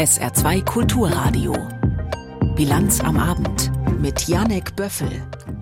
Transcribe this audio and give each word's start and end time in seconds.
SR2 0.00 0.64
Kulturradio. 0.64 1.54
Bilanz 2.56 3.00
am 3.00 3.18
Abend 3.18 3.70
mit 4.00 4.28
Janek 4.28 4.74
Böffel. 4.74 5.10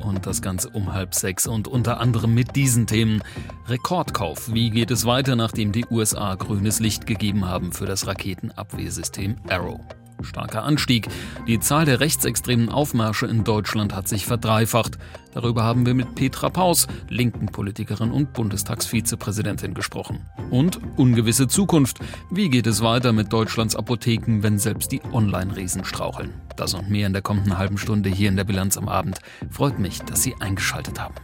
Und 0.01 0.27
das 0.27 0.43
Ganze 0.43 0.69
um 0.71 0.93
halb 0.93 1.15
sechs 1.15 1.47
und 1.47 1.67
unter 1.67 1.99
anderem 1.99 2.35
mit 2.35 2.55
diesen 2.55 2.87
Themen. 2.87 3.23
Rekordkauf. 3.67 4.53
Wie 4.53 4.71
geht 4.71 4.93
es 4.93 5.07
weiter, 5.07 5.35
nachdem 5.35 5.73
die 5.73 5.87
USA 5.91 6.37
grünes 6.37 6.79
Licht 6.79 7.07
gegeben 7.07 7.47
haben 7.47 7.73
für 7.73 7.87
das 7.87 8.07
Raketenabwehrsystem 8.07 9.37
Arrow? 9.49 9.81
Starker 10.23 10.65
Anstieg. 10.65 11.09
Die 11.47 11.61
Zahl 11.61 11.85
der 11.85 12.01
rechtsextremen 12.01 12.69
Aufmärsche 12.69 13.27
in 13.27 13.45
Deutschland 13.45 13.95
hat 13.95 14.09
sich 14.09 14.27
verdreifacht. 14.27 14.99
Darüber 15.35 15.65
haben 15.65 15.87
wir 15.87 15.95
mit 15.95 16.15
Petra 16.15 16.49
Paus, 16.49 16.87
linken 17.09 17.47
Politikerin 17.47 18.11
und 18.11 18.33
Bundestagsvizepräsidentin, 18.33 19.75
gesprochen. 19.75 20.27
Und 20.51 20.81
ungewisse 20.97 21.49
Zukunft. 21.49 21.99
Wie 22.31 22.49
geht 22.49 22.67
es 22.67 22.83
weiter 22.83 23.13
mit 23.13 23.33
Deutschlands 23.33 23.77
Apotheken, 23.77 24.43
wenn 24.43 24.59
selbst 24.59 24.93
die 24.93 25.03
Online-Riesen 25.13 25.85
straucheln? 25.85 26.33
Das 26.57 26.75
und 26.75 26.91
mehr 26.91 27.07
in 27.07 27.13
der 27.13 27.23
kommenden 27.23 27.59
halben 27.59 27.79
Stunde 27.79 28.09
hier 28.09 28.29
in 28.29 28.37
der 28.37 28.45
Bilanz 28.45 28.77
am 28.77 28.89
Abend. 28.89 29.19
Freut 29.51 29.79
mich, 29.79 30.01
dass 30.01 30.23
Sie 30.23 30.35
eingeschaltet 30.41 31.01
haben. 31.01 31.15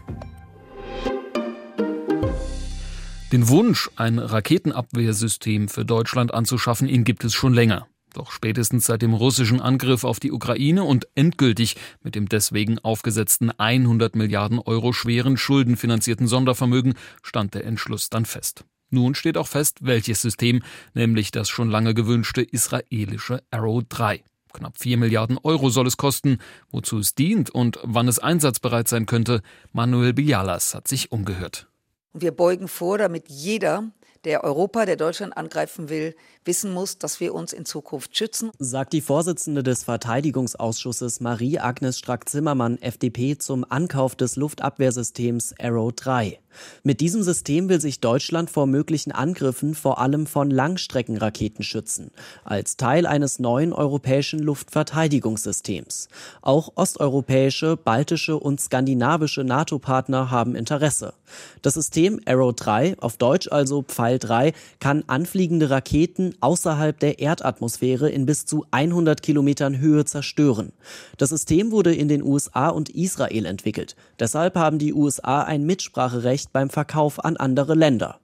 Den 3.33 3.49
Wunsch, 3.49 3.91
ein 3.97 4.21
Raketenabwehrsystem 4.21 5.69
für 5.69 5.85
Deutschland 5.85 6.33
anzuschaffen, 6.33 6.89
ihn 6.89 7.03
gibt 7.03 7.25
es 7.25 7.35
schon 7.35 7.53
länger. 7.53 7.89
Doch 8.15 8.31
spätestens 8.31 8.87
seit 8.87 9.03
dem 9.03 9.13
russischen 9.13 9.61
Angriff 9.61 10.05
auf 10.05 10.21
die 10.21 10.31
Ukraine 10.31 10.85
und 10.85 11.09
endgültig 11.17 11.75
mit 12.01 12.15
dem 12.15 12.29
deswegen 12.29 12.79
aufgesetzten 12.79 13.51
100 13.51 14.15
Milliarden 14.15 14.61
Euro 14.61 14.93
schweren 14.93 15.37
schuldenfinanzierten 15.37 16.29
Sondervermögen 16.29 16.95
stand 17.23 17.55
der 17.55 17.65
Entschluss 17.65 18.11
dann 18.11 18.25
fest. 18.25 18.65
Nun 18.91 19.17
steht 19.17 19.37
auch 19.37 19.49
fest, 19.49 19.79
welches 19.81 20.23
System, 20.23 20.63
nämlich 20.95 21.33
das 21.33 21.49
schon 21.49 21.69
lange 21.71 21.93
gewünschte 21.93 22.41
israelische 22.41 23.43
Arrow 23.51 23.83
3. 23.89 24.23
Knapp 24.53 24.79
4 24.79 24.97
Milliarden 24.97 25.37
Euro 25.43 25.69
soll 25.69 25.89
es 25.89 25.97
kosten. 25.97 26.39
Wozu 26.71 27.01
es 27.01 27.17
dient 27.17 27.51
und 27.51 27.81
wann 27.83 28.07
es 28.07 28.21
einsatzbereit 28.21 28.87
sein 28.87 29.07
könnte, 29.07 29.43
Manuel 29.73 30.13
Bialas 30.13 30.77
hat 30.77 30.87
sich 30.87 31.11
umgehört. 31.11 31.67
Wir 32.13 32.31
beugen 32.31 32.69
vor, 32.69 32.97
damit 32.97 33.29
jeder, 33.29 33.91
der 34.23 34.45
Europa, 34.45 34.87
der 34.87 34.95
Deutschland 34.95 35.37
angreifen 35.37 35.89
will, 35.89 36.15
wissen 36.45 36.73
muss, 36.73 36.99
dass 36.99 37.21
wir 37.21 37.35
uns 37.35 37.53
in 37.53 37.65
Zukunft 37.65 38.17
schützen. 38.17 38.51
Sagt 38.59 38.93
die 38.93 39.01
Vorsitzende 39.01 39.63
des 39.63 39.85
Verteidigungsausschusses 39.85 41.21
Marie-Agnes 41.21 41.99
Strack-Zimmermann, 41.99 42.81
FDP, 42.81 43.39
zum 43.39 43.65
Ankauf 43.69 44.15
des 44.17 44.37
Luftabwehrsystems 44.37 45.55
Arrow 45.61 45.93
3. 45.93 46.39
Mit 46.83 47.01
diesem 47.01 47.23
System 47.23 47.69
will 47.69 47.81
sich 47.81 48.01
Deutschland 48.01 48.51
vor 48.51 48.67
möglichen 48.67 49.13
Angriffen 49.13 49.75
vor 49.75 49.99
allem 49.99 50.27
von 50.27 50.51
Langstreckenraketen 50.51 51.65
schützen, 51.65 52.11
als 52.45 52.77
Teil 52.77 53.07
eines 53.07 53.39
neuen 53.39 53.73
europäischen 53.73 54.39
Luftverteidigungssystems. 54.39 56.09
Auch 56.43 56.73
osteuropäische, 56.77 57.77
baltische 57.77 58.39
und 58.39 58.61
skandinavische 58.61 59.45
NATO-Partner 59.45 60.31
haben 60.31 60.55
Interesse. 60.55 61.15
Das 61.63 61.75
System 61.75 62.21
Arrow 62.27 62.55
3, 62.55 62.97
auf 63.01 63.17
Deutsch 63.17 63.49
also 63.51 63.83
Pfeil 63.83 64.19
3, 64.19 64.53
kann 64.79 65.05
anfliegende 65.07 65.71
Raketen 65.71 66.34
außerhalb 66.41 66.99
der 66.99 67.19
Erdatmosphäre 67.19 68.11
in 68.11 68.27
bis 68.27 68.47
zu 68.47 68.67
100 68.71 69.23
Kilometern 69.23 69.79
Höhe 69.79 70.05
zerstören. 70.05 70.73
Das 71.19 71.31
System 71.31 71.71
wurde 71.71 71.95
in 71.95 72.09
den 72.09 72.23
USA 72.23 72.69
und 72.69 72.91
Israel 72.91 73.47
entwickelt. 73.47 73.97
Deshalb 74.19 74.57
haben 74.57 74.79
die 74.79 74.93
USA 74.93 75.43
ein 75.43 75.65
Mitspracherecht 75.65 76.53
beim 76.53 76.71
Verkauf 76.71 77.25
an 77.25 77.37
andere 77.37 77.75
Länder. 77.75 78.21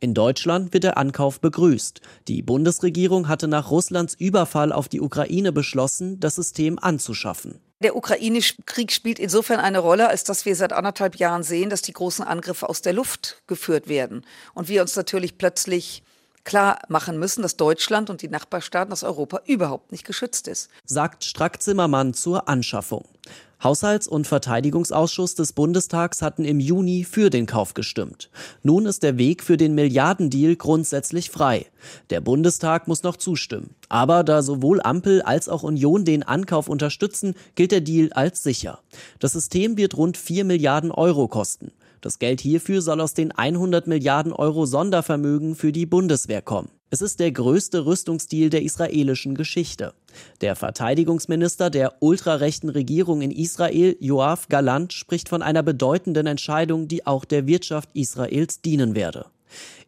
In 0.00 0.14
Deutschland 0.14 0.72
wird 0.72 0.84
der 0.84 0.98
Ankauf 0.98 1.40
begrüßt. 1.40 2.00
Die 2.28 2.42
Bundesregierung 2.42 3.28
hatte 3.28 3.48
nach 3.48 3.70
Russlands 3.70 4.14
Überfall 4.14 4.72
auf 4.72 4.88
die 4.88 5.00
Ukraine 5.00 5.52
beschlossen, 5.52 6.20
das 6.20 6.36
System 6.36 6.78
anzuschaffen. 6.78 7.60
Der 7.82 7.96
ukrainische 7.96 8.54
Krieg 8.64 8.92
spielt 8.92 9.18
insofern 9.18 9.60
eine 9.60 9.80
Rolle, 9.80 10.08
als 10.08 10.24
dass 10.24 10.46
wir 10.46 10.56
seit 10.56 10.72
anderthalb 10.72 11.16
Jahren 11.16 11.42
sehen, 11.42 11.70
dass 11.70 11.82
die 11.82 11.92
großen 11.92 12.24
Angriffe 12.24 12.68
aus 12.68 12.82
der 12.82 12.92
Luft 12.92 13.42
geführt 13.46 13.88
werden. 13.88 14.24
Und 14.54 14.68
wir 14.68 14.80
uns 14.80 14.96
natürlich 14.96 15.36
plötzlich 15.36 16.02
klar 16.44 16.78
machen 16.88 17.18
müssen, 17.18 17.42
dass 17.42 17.56
Deutschland 17.56 18.10
und 18.10 18.22
die 18.22 18.28
Nachbarstaaten 18.28 18.92
aus 18.92 19.02
Europa 19.02 19.40
überhaupt 19.46 19.92
nicht 19.92 20.04
geschützt 20.04 20.48
ist. 20.48 20.70
Sagt 20.84 21.24
Strack-Zimmermann 21.24 22.14
zur 22.14 22.48
Anschaffung. 22.48 23.04
Haushalts- 23.62 24.08
und 24.08 24.26
Verteidigungsausschuss 24.26 25.36
des 25.36 25.54
Bundestags 25.54 26.20
hatten 26.20 26.44
im 26.44 26.60
Juni 26.60 27.02
für 27.04 27.30
den 27.30 27.46
Kauf 27.46 27.72
gestimmt. 27.72 28.28
Nun 28.62 28.84
ist 28.84 29.02
der 29.02 29.16
Weg 29.16 29.42
für 29.42 29.56
den 29.56 29.74
Milliardendeal 29.74 30.54
grundsätzlich 30.56 31.30
frei. 31.30 31.64
Der 32.10 32.20
Bundestag 32.20 32.88
muss 32.88 33.04
noch 33.04 33.16
zustimmen. 33.16 33.74
Aber 33.88 34.22
da 34.22 34.42
sowohl 34.42 34.82
Ampel 34.82 35.22
als 35.22 35.48
auch 35.48 35.62
Union 35.62 36.04
den 36.04 36.22
Ankauf 36.22 36.68
unterstützen, 36.68 37.34
gilt 37.54 37.72
der 37.72 37.80
Deal 37.80 38.12
als 38.12 38.42
sicher. 38.42 38.80
Das 39.18 39.32
System 39.32 39.78
wird 39.78 39.96
rund 39.96 40.18
4 40.18 40.44
Milliarden 40.44 40.90
Euro 40.90 41.26
kosten. 41.26 41.72
Das 42.04 42.18
Geld 42.18 42.42
hierfür 42.42 42.82
soll 42.82 43.00
aus 43.00 43.14
den 43.14 43.32
100 43.32 43.86
Milliarden 43.86 44.34
Euro 44.34 44.66
Sondervermögen 44.66 45.54
für 45.54 45.72
die 45.72 45.86
Bundeswehr 45.86 46.42
kommen. 46.42 46.68
Es 46.90 47.00
ist 47.00 47.18
der 47.18 47.32
größte 47.32 47.86
Rüstungsdeal 47.86 48.50
der 48.50 48.60
israelischen 48.60 49.34
Geschichte. 49.34 49.94
Der 50.42 50.54
Verteidigungsminister 50.54 51.70
der 51.70 51.94
ultrarechten 52.00 52.68
Regierung 52.68 53.22
in 53.22 53.30
Israel, 53.30 53.96
Joaf 54.00 54.50
Galant, 54.50 54.92
spricht 54.92 55.30
von 55.30 55.40
einer 55.40 55.62
bedeutenden 55.62 56.26
Entscheidung, 56.26 56.88
die 56.88 57.06
auch 57.06 57.24
der 57.24 57.46
Wirtschaft 57.46 57.88
Israels 57.94 58.60
dienen 58.60 58.94
werde. 58.94 59.24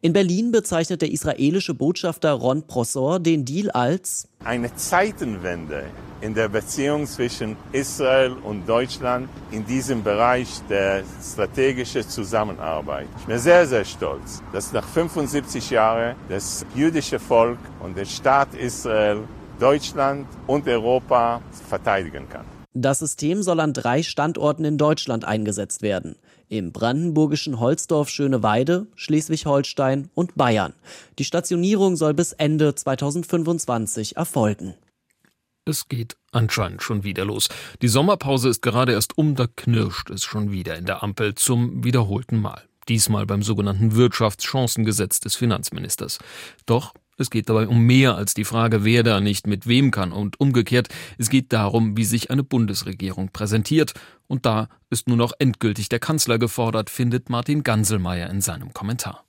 In 0.07 0.13
Berlin 0.13 0.53
bezeichnet 0.53 1.03
der 1.03 1.11
israelische 1.11 1.75
Botschafter 1.75 2.31
Ron 2.31 2.63
Prosor 2.69 3.19
den 3.19 3.45
Deal 3.45 3.73
als 3.73 4.29
eine 4.45 4.73
Zeitenwende 4.77 5.83
in 6.21 6.33
der 6.33 6.49
Beziehung 6.49 7.09
zwischen 7.09 7.57
Israel 7.73 8.31
und 8.45 8.69
Deutschland 8.69 9.29
in 9.51 9.67
diesem 9.67 10.05
Bereich 10.05 10.61
der 10.71 11.03
strategischen 11.21 12.09
Zusammenarbeit. 12.09 13.09
Ich 13.19 13.25
bin 13.25 13.41
sehr, 13.41 13.67
sehr 13.67 13.85
stolz, 13.85 14.45
dass 14.53 14.73
nach 14.73 14.87
75 14.87 15.71
Jahren 15.71 16.15
das 16.29 16.65
jüdische 16.77 17.19
Volk 17.19 17.59
und 17.83 17.97
der 17.97 18.05
Staat 18.05 18.55
Israel 18.55 19.25
Deutschland 19.59 20.29
und 20.47 20.69
Europa 20.69 21.43
verteidigen 21.69 22.29
kann. 22.29 22.45
Das 22.75 23.01
System 23.01 23.43
soll 23.43 23.59
an 23.59 23.73
drei 23.73 24.05
Standorten 24.05 24.65
in 24.65 24.79
Deutschland 24.79 25.25
eingesetzt 25.25 25.83
werden. 25.83 26.15
Im 26.49 26.73
brandenburgischen 26.73 27.59
Holzdorf 27.59 28.09
Schöneweide, 28.09 28.87
Schleswig-Holstein 28.95 30.11
und 30.15 30.37
Bayern. 30.37 30.75
Die 31.19 31.25
Stationierung 31.25 31.97
soll 31.97 32.15
bis 32.15 32.33
Ende 32.33 32.75
2025 32.75 34.17
erfolgen. 34.17 34.75
Es 35.65 35.89
geht 35.89 36.17
anscheinend 36.31 36.83
schon 36.83 37.03
wieder 37.03 37.25
los. 37.25 37.49
Die 37.83 37.89
Sommerpause 37.89 38.49
ist 38.49 38.63
gerade 38.63 38.93
erst 38.93 39.19
um, 39.19 39.35
da 39.35 39.49
knirscht 39.49 40.11
es 40.11 40.23
schon 40.23 40.53
wieder 40.53 40.77
in 40.77 40.87
der 40.87 41.03
Ampel 41.03 41.35
zum 41.35 41.83
wiederholten 41.83 42.41
Mal. 42.41 42.63
Diesmal 42.89 43.27
beim 43.27 43.43
sogenannten 43.43 43.97
Wirtschaftschancengesetz 43.97 45.19
des 45.19 45.35
Finanzministers. 45.35 46.21
Doch 46.67 46.95
es 47.19 47.31
geht 47.31 47.49
dabei 47.49 47.67
um 47.69 47.81
mehr 47.83 48.17
als 48.17 48.35
die 48.35 48.45
Frage, 48.45 48.85
wer 48.85 49.03
da 49.03 49.21
nicht 49.21 49.47
mit 49.47 49.67
wem 49.67 49.91
kann 49.91 50.13
und 50.13 50.39
umgekehrt, 50.41 50.89
es 51.19 51.31
geht 51.31 51.53
darum, 51.53 51.97
wie 51.97 52.05
sich 52.05 52.31
eine 52.31 52.43
Bundesregierung 52.43 53.31
präsentiert. 53.31 53.95
Und 54.27 54.45
da 54.45 54.69
ist 54.91 55.09
nun 55.09 55.21
auch 55.21 55.33
endgültig 55.39 55.89
der 55.89 55.99
Kanzler 55.99 56.39
gefordert, 56.39 56.91
findet 56.91 57.31
Martin 57.31 57.63
Ganselmeier 57.63 58.29
in 58.31 58.41
seinem 58.41 58.73
Kommentar. 58.73 59.27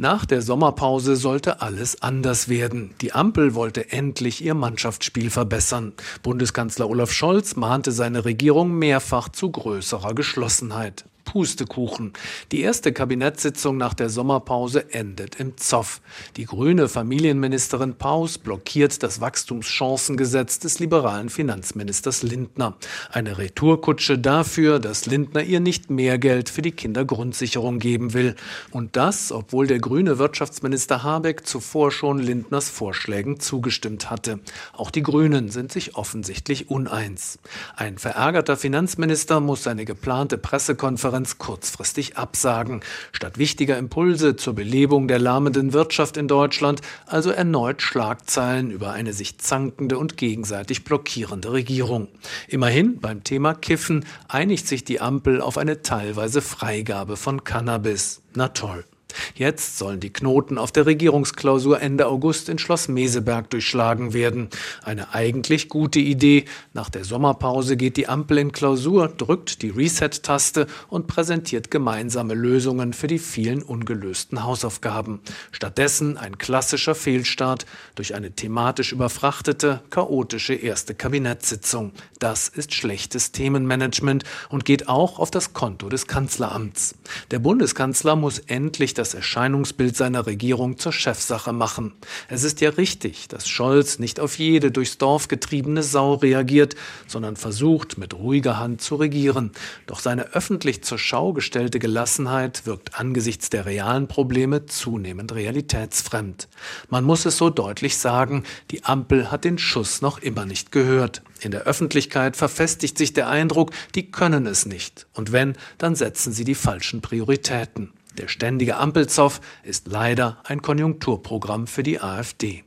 Nach 0.00 0.24
der 0.24 0.42
Sommerpause 0.42 1.16
sollte 1.16 1.60
alles 1.60 2.02
anders 2.02 2.48
werden. 2.48 2.94
Die 3.00 3.12
Ampel 3.12 3.56
wollte 3.56 3.90
endlich 3.90 4.44
ihr 4.44 4.54
Mannschaftsspiel 4.54 5.28
verbessern. 5.28 5.92
Bundeskanzler 6.22 6.88
Olaf 6.88 7.10
Scholz 7.10 7.56
mahnte 7.56 7.90
seine 7.90 8.24
Regierung 8.24 8.78
mehrfach 8.78 9.28
zu 9.28 9.50
größerer 9.50 10.14
Geschlossenheit. 10.14 11.04
Pustekuchen. 11.28 12.14
Die 12.52 12.62
erste 12.62 12.90
Kabinettssitzung 12.90 13.76
nach 13.76 13.92
der 13.92 14.08
Sommerpause 14.08 14.94
endet 14.94 15.38
im 15.38 15.58
Zoff. 15.58 16.00
Die 16.38 16.46
grüne 16.46 16.88
Familienministerin 16.88 17.96
Paus 17.96 18.38
blockiert 18.38 19.02
das 19.02 19.20
Wachstumschancengesetz 19.20 20.58
des 20.58 20.78
liberalen 20.78 21.28
Finanzministers 21.28 22.22
Lindner. 22.22 22.78
Eine 23.12 23.36
Retourkutsche 23.36 24.18
dafür, 24.18 24.78
dass 24.78 25.04
Lindner 25.04 25.42
ihr 25.42 25.60
nicht 25.60 25.90
mehr 25.90 26.16
Geld 26.16 26.48
für 26.48 26.62
die 26.62 26.72
Kindergrundsicherung 26.72 27.78
geben 27.78 28.14
will. 28.14 28.34
Und 28.70 28.96
das, 28.96 29.30
obwohl 29.30 29.66
der 29.66 29.80
grüne 29.80 30.18
Wirtschaftsminister 30.18 31.02
Habeck 31.02 31.46
zuvor 31.46 31.90
schon 31.90 32.20
Lindners 32.20 32.70
Vorschlägen 32.70 33.38
zugestimmt 33.38 34.10
hatte. 34.10 34.40
Auch 34.72 34.90
die 34.90 35.02
Grünen 35.02 35.50
sind 35.50 35.72
sich 35.72 35.94
offensichtlich 35.94 36.70
uneins. 36.70 37.38
Ein 37.76 37.98
verärgerter 37.98 38.56
Finanzminister 38.56 39.40
muss 39.40 39.64
seine 39.64 39.84
geplante 39.84 40.38
Pressekonferenz 40.38 41.17
Konferenz 41.18 41.38
kurzfristig 41.38 42.16
absagen. 42.16 42.80
Statt 43.12 43.38
wichtiger 43.38 43.76
Impulse 43.76 44.36
zur 44.36 44.54
Belebung 44.54 45.08
der 45.08 45.18
lahmenden 45.18 45.72
Wirtschaft 45.72 46.16
in 46.16 46.28
Deutschland 46.28 46.80
also 47.06 47.30
erneut 47.30 47.82
Schlagzeilen 47.82 48.70
über 48.70 48.92
eine 48.92 49.12
sich 49.12 49.38
zankende 49.38 49.98
und 49.98 50.16
gegenseitig 50.16 50.84
blockierende 50.84 51.52
Regierung. 51.52 52.08
Immerhin 52.46 53.00
beim 53.00 53.24
Thema 53.24 53.54
Kiffen 53.54 54.04
einigt 54.28 54.68
sich 54.68 54.84
die 54.84 55.00
Ampel 55.00 55.40
auf 55.40 55.58
eine 55.58 55.82
teilweise 55.82 56.40
Freigabe 56.40 57.16
von 57.16 57.42
Cannabis. 57.42 58.22
Na 58.34 58.48
toll. 58.48 58.84
Jetzt 59.34 59.78
sollen 59.78 60.00
die 60.00 60.12
Knoten 60.12 60.58
auf 60.58 60.72
der 60.72 60.86
Regierungsklausur 60.86 61.80
Ende 61.80 62.06
August 62.06 62.48
in 62.48 62.58
Schloss 62.58 62.88
Meseberg 62.88 63.48
durchschlagen 63.50 64.12
werden. 64.12 64.48
Eine 64.82 65.14
eigentlich 65.14 65.68
gute 65.68 65.98
Idee. 65.98 66.44
Nach 66.72 66.90
der 66.90 67.04
Sommerpause 67.04 67.76
geht 67.76 67.96
die 67.96 68.08
Ampel 68.08 68.38
in 68.38 68.52
Klausur, 68.52 69.08
drückt 69.08 69.62
die 69.62 69.70
Reset-Taste 69.70 70.66
und 70.88 71.06
präsentiert 71.06 71.70
gemeinsame 71.70 72.34
Lösungen 72.34 72.92
für 72.92 73.06
die 73.06 73.18
vielen 73.18 73.62
ungelösten 73.62 74.44
Hausaufgaben. 74.44 75.20
Stattdessen 75.52 76.16
ein 76.16 76.38
klassischer 76.38 76.94
Fehlstart 76.94 77.64
durch 77.94 78.14
eine 78.14 78.32
thematisch 78.32 78.92
überfrachtete, 78.92 79.82
chaotische 79.90 80.54
erste 80.54 80.94
Kabinettssitzung. 80.94 81.92
Das 82.18 82.48
ist 82.48 82.74
schlechtes 82.74 83.32
Themenmanagement 83.32 84.24
und 84.48 84.64
geht 84.64 84.88
auch 84.88 85.18
auf 85.18 85.30
das 85.30 85.52
Konto 85.52 85.88
des 85.88 86.06
Kanzleramts. 86.06 86.94
Der 87.30 87.38
Bundeskanzler 87.38 88.16
muss 88.16 88.38
endlich 88.40 88.94
das 88.98 89.14
Erscheinungsbild 89.14 89.96
seiner 89.96 90.26
Regierung 90.26 90.78
zur 90.78 90.92
Chefsache 90.92 91.52
machen. 91.52 91.92
Es 92.28 92.44
ist 92.44 92.60
ja 92.60 92.70
richtig, 92.70 93.28
dass 93.28 93.48
Scholz 93.48 93.98
nicht 93.98 94.20
auf 94.20 94.38
jede 94.38 94.70
durchs 94.70 94.98
Dorf 94.98 95.28
getriebene 95.28 95.82
Sau 95.82 96.14
reagiert, 96.14 96.74
sondern 97.06 97.36
versucht, 97.36 97.98
mit 97.98 98.14
ruhiger 98.14 98.58
Hand 98.58 98.82
zu 98.82 98.96
regieren. 98.96 99.52
Doch 99.86 100.00
seine 100.00 100.32
öffentlich 100.34 100.82
zur 100.82 100.98
Schau 100.98 101.32
gestellte 101.32 101.78
Gelassenheit 101.78 102.66
wirkt 102.66 102.98
angesichts 102.98 103.50
der 103.50 103.66
realen 103.66 104.08
Probleme 104.08 104.66
zunehmend 104.66 105.34
realitätsfremd. 105.34 106.48
Man 106.90 107.04
muss 107.04 107.24
es 107.24 107.36
so 107.36 107.50
deutlich 107.50 107.96
sagen, 107.96 108.42
die 108.70 108.84
Ampel 108.84 109.30
hat 109.30 109.44
den 109.44 109.58
Schuss 109.58 110.02
noch 110.02 110.18
immer 110.18 110.44
nicht 110.44 110.72
gehört. 110.72 111.22
In 111.40 111.52
der 111.52 111.62
Öffentlichkeit 111.62 112.36
verfestigt 112.36 112.98
sich 112.98 113.12
der 113.12 113.28
Eindruck, 113.28 113.70
die 113.94 114.10
können 114.10 114.46
es 114.46 114.66
nicht. 114.66 115.06
Und 115.14 115.32
wenn, 115.32 115.56
dann 115.78 115.94
setzen 115.94 116.32
sie 116.32 116.44
die 116.44 116.56
falschen 116.56 117.00
Prioritäten. 117.00 117.92
Der 118.18 118.26
ständige 118.26 118.76
Ampelzoff 118.76 119.40
ist 119.62 119.86
leider 119.86 120.38
ein 120.44 120.60
Konjunkturprogramm 120.60 121.68
für 121.68 121.84
die 121.84 122.00
AfD. 122.00 122.64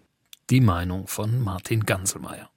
Die 0.50 0.62
Meinung 0.62 1.07
von 1.07 1.42
Martin 1.42 1.86
Ganselmeier. 1.86 2.50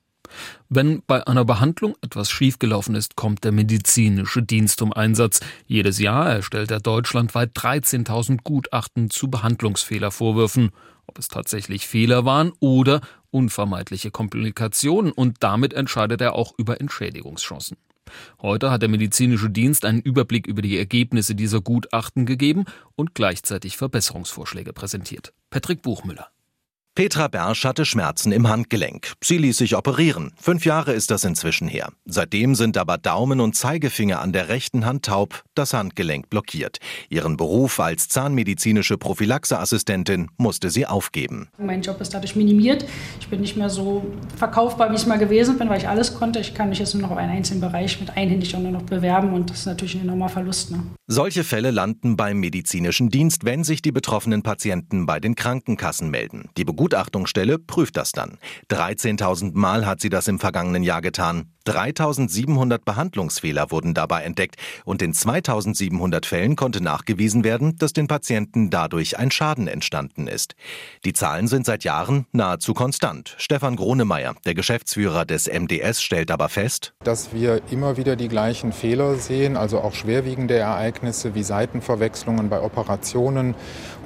Wenn 0.68 1.02
bei 1.06 1.26
einer 1.26 1.44
Behandlung 1.44 1.96
etwas 2.02 2.30
schiefgelaufen 2.30 2.94
ist, 2.94 3.16
kommt 3.16 3.44
der 3.44 3.52
medizinische 3.52 4.42
Dienst 4.42 4.80
um 4.80 4.92
Einsatz. 4.92 5.40
Jedes 5.66 5.98
Jahr 5.98 6.30
erstellt 6.30 6.70
er 6.70 6.80
deutschlandweit 6.80 7.50
13.000 7.56 8.38
Gutachten 8.42 9.10
zu 9.10 9.28
Behandlungsfehlervorwürfen. 9.28 10.70
Ob 11.06 11.18
es 11.18 11.28
tatsächlich 11.28 11.86
Fehler 11.86 12.24
waren 12.24 12.52
oder 12.60 13.00
unvermeidliche 13.30 14.12
Komplikationen 14.12 15.12
und 15.12 15.38
damit 15.40 15.74
entscheidet 15.74 16.20
er 16.20 16.34
auch 16.34 16.54
über 16.58 16.80
Entschädigungschancen. 16.80 17.76
Heute 18.40 18.70
hat 18.70 18.82
der 18.82 18.88
medizinische 18.88 19.50
Dienst 19.50 19.84
einen 19.84 20.00
Überblick 20.00 20.46
über 20.46 20.62
die 20.62 20.78
Ergebnisse 20.78 21.34
dieser 21.34 21.60
Gutachten 21.60 22.26
gegeben 22.26 22.64
und 22.96 23.14
gleichzeitig 23.14 23.76
Verbesserungsvorschläge 23.76 24.72
präsentiert. 24.72 25.32
Patrick 25.50 25.82
Buchmüller. 25.82 26.33
Petra 26.96 27.26
Bersch 27.26 27.64
hatte 27.64 27.84
Schmerzen 27.84 28.30
im 28.30 28.48
Handgelenk. 28.48 29.14
Sie 29.20 29.36
ließ 29.36 29.58
sich 29.58 29.74
operieren. 29.74 30.32
Fünf 30.40 30.64
Jahre 30.64 30.92
ist 30.92 31.10
das 31.10 31.24
inzwischen 31.24 31.66
her. 31.66 31.88
Seitdem 32.04 32.54
sind 32.54 32.78
aber 32.78 32.98
Daumen 32.98 33.40
und 33.40 33.56
Zeigefinger 33.56 34.20
an 34.20 34.32
der 34.32 34.48
rechten 34.48 34.86
Hand 34.86 35.06
taub, 35.06 35.42
das 35.56 35.74
Handgelenk 35.74 36.30
blockiert. 36.30 36.78
Ihren 37.08 37.36
Beruf 37.36 37.80
als 37.80 38.08
zahnmedizinische 38.08 38.96
Prophylaxeassistentin 38.96 40.28
musste 40.36 40.70
sie 40.70 40.86
aufgeben. 40.86 41.48
Mein 41.58 41.82
Job 41.82 42.00
ist 42.00 42.14
dadurch 42.14 42.36
minimiert. 42.36 42.86
Ich 43.18 43.26
bin 43.26 43.40
nicht 43.40 43.56
mehr 43.56 43.70
so 43.70 44.06
verkaufbar, 44.36 44.92
wie 44.92 44.94
ich 44.94 45.06
mal 45.06 45.18
gewesen 45.18 45.58
bin, 45.58 45.68
weil 45.68 45.78
ich 45.78 45.88
alles 45.88 46.14
konnte. 46.14 46.38
Ich 46.38 46.54
kann 46.54 46.68
mich 46.68 46.78
jetzt 46.78 46.94
nur 46.94 47.02
noch 47.02 47.10
auf 47.10 47.16
einen 47.18 47.32
einzelnen 47.32 47.60
Bereich 47.60 47.98
mit 47.98 48.16
einhändig 48.16 48.56
nur 48.56 48.70
noch 48.70 48.82
bewerben 48.82 49.32
und 49.32 49.50
das 49.50 49.58
ist 49.58 49.66
natürlich 49.66 49.96
ein 49.96 50.02
enormer 50.02 50.28
Verlust. 50.28 50.70
Ne? 50.70 50.78
Solche 51.08 51.42
Fälle 51.42 51.72
landen 51.72 52.16
beim 52.16 52.38
medizinischen 52.38 53.10
Dienst, 53.10 53.44
wenn 53.44 53.64
sich 53.64 53.82
die 53.82 53.90
betroffenen 53.90 54.44
Patienten 54.44 55.06
bei 55.06 55.18
den 55.18 55.34
Krankenkassen 55.34 56.08
melden. 56.08 56.50
Die 56.56 56.64
Begutachtungsstelle 56.84 57.58
prüft 57.58 57.96
das 57.96 58.12
dann. 58.12 58.36
13.000 58.70 59.52
Mal 59.54 59.86
hat 59.86 60.02
sie 60.02 60.10
das 60.10 60.28
im 60.28 60.38
vergangenen 60.38 60.82
Jahr 60.82 61.00
getan. 61.00 61.53
3700 61.64 62.84
Behandlungsfehler 62.84 63.70
wurden 63.70 63.94
dabei 63.94 64.22
entdeckt 64.22 64.56
und 64.84 65.02
in 65.02 65.14
2700 65.14 66.26
Fällen 66.26 66.56
konnte 66.56 66.82
nachgewiesen 66.82 67.44
werden, 67.44 67.76
dass 67.78 67.92
den 67.92 68.06
Patienten 68.06 68.70
dadurch 68.70 69.18
ein 69.18 69.30
Schaden 69.30 69.66
entstanden 69.66 70.26
ist. 70.26 70.54
Die 71.04 71.12
Zahlen 71.12 71.48
sind 71.48 71.66
seit 71.66 71.84
Jahren 71.84 72.26
nahezu 72.32 72.74
konstant. 72.74 73.34
Stefan 73.38 73.76
Gronemeyer, 73.76 74.34
der 74.44 74.54
Geschäftsführer 74.54 75.24
des 75.24 75.46
MDS, 75.46 76.02
stellt 76.02 76.30
aber 76.30 76.48
fest, 76.48 76.94
dass 77.04 77.32
wir 77.32 77.62
immer 77.70 77.96
wieder 77.96 78.16
die 78.16 78.28
gleichen 78.28 78.72
Fehler 78.72 79.16
sehen, 79.16 79.56
also 79.56 79.80
auch 79.80 79.94
schwerwiegende 79.94 80.56
Ereignisse 80.56 81.34
wie 81.34 81.42
Seitenverwechslungen 81.42 82.48
bei 82.48 82.60
Operationen 82.60 83.54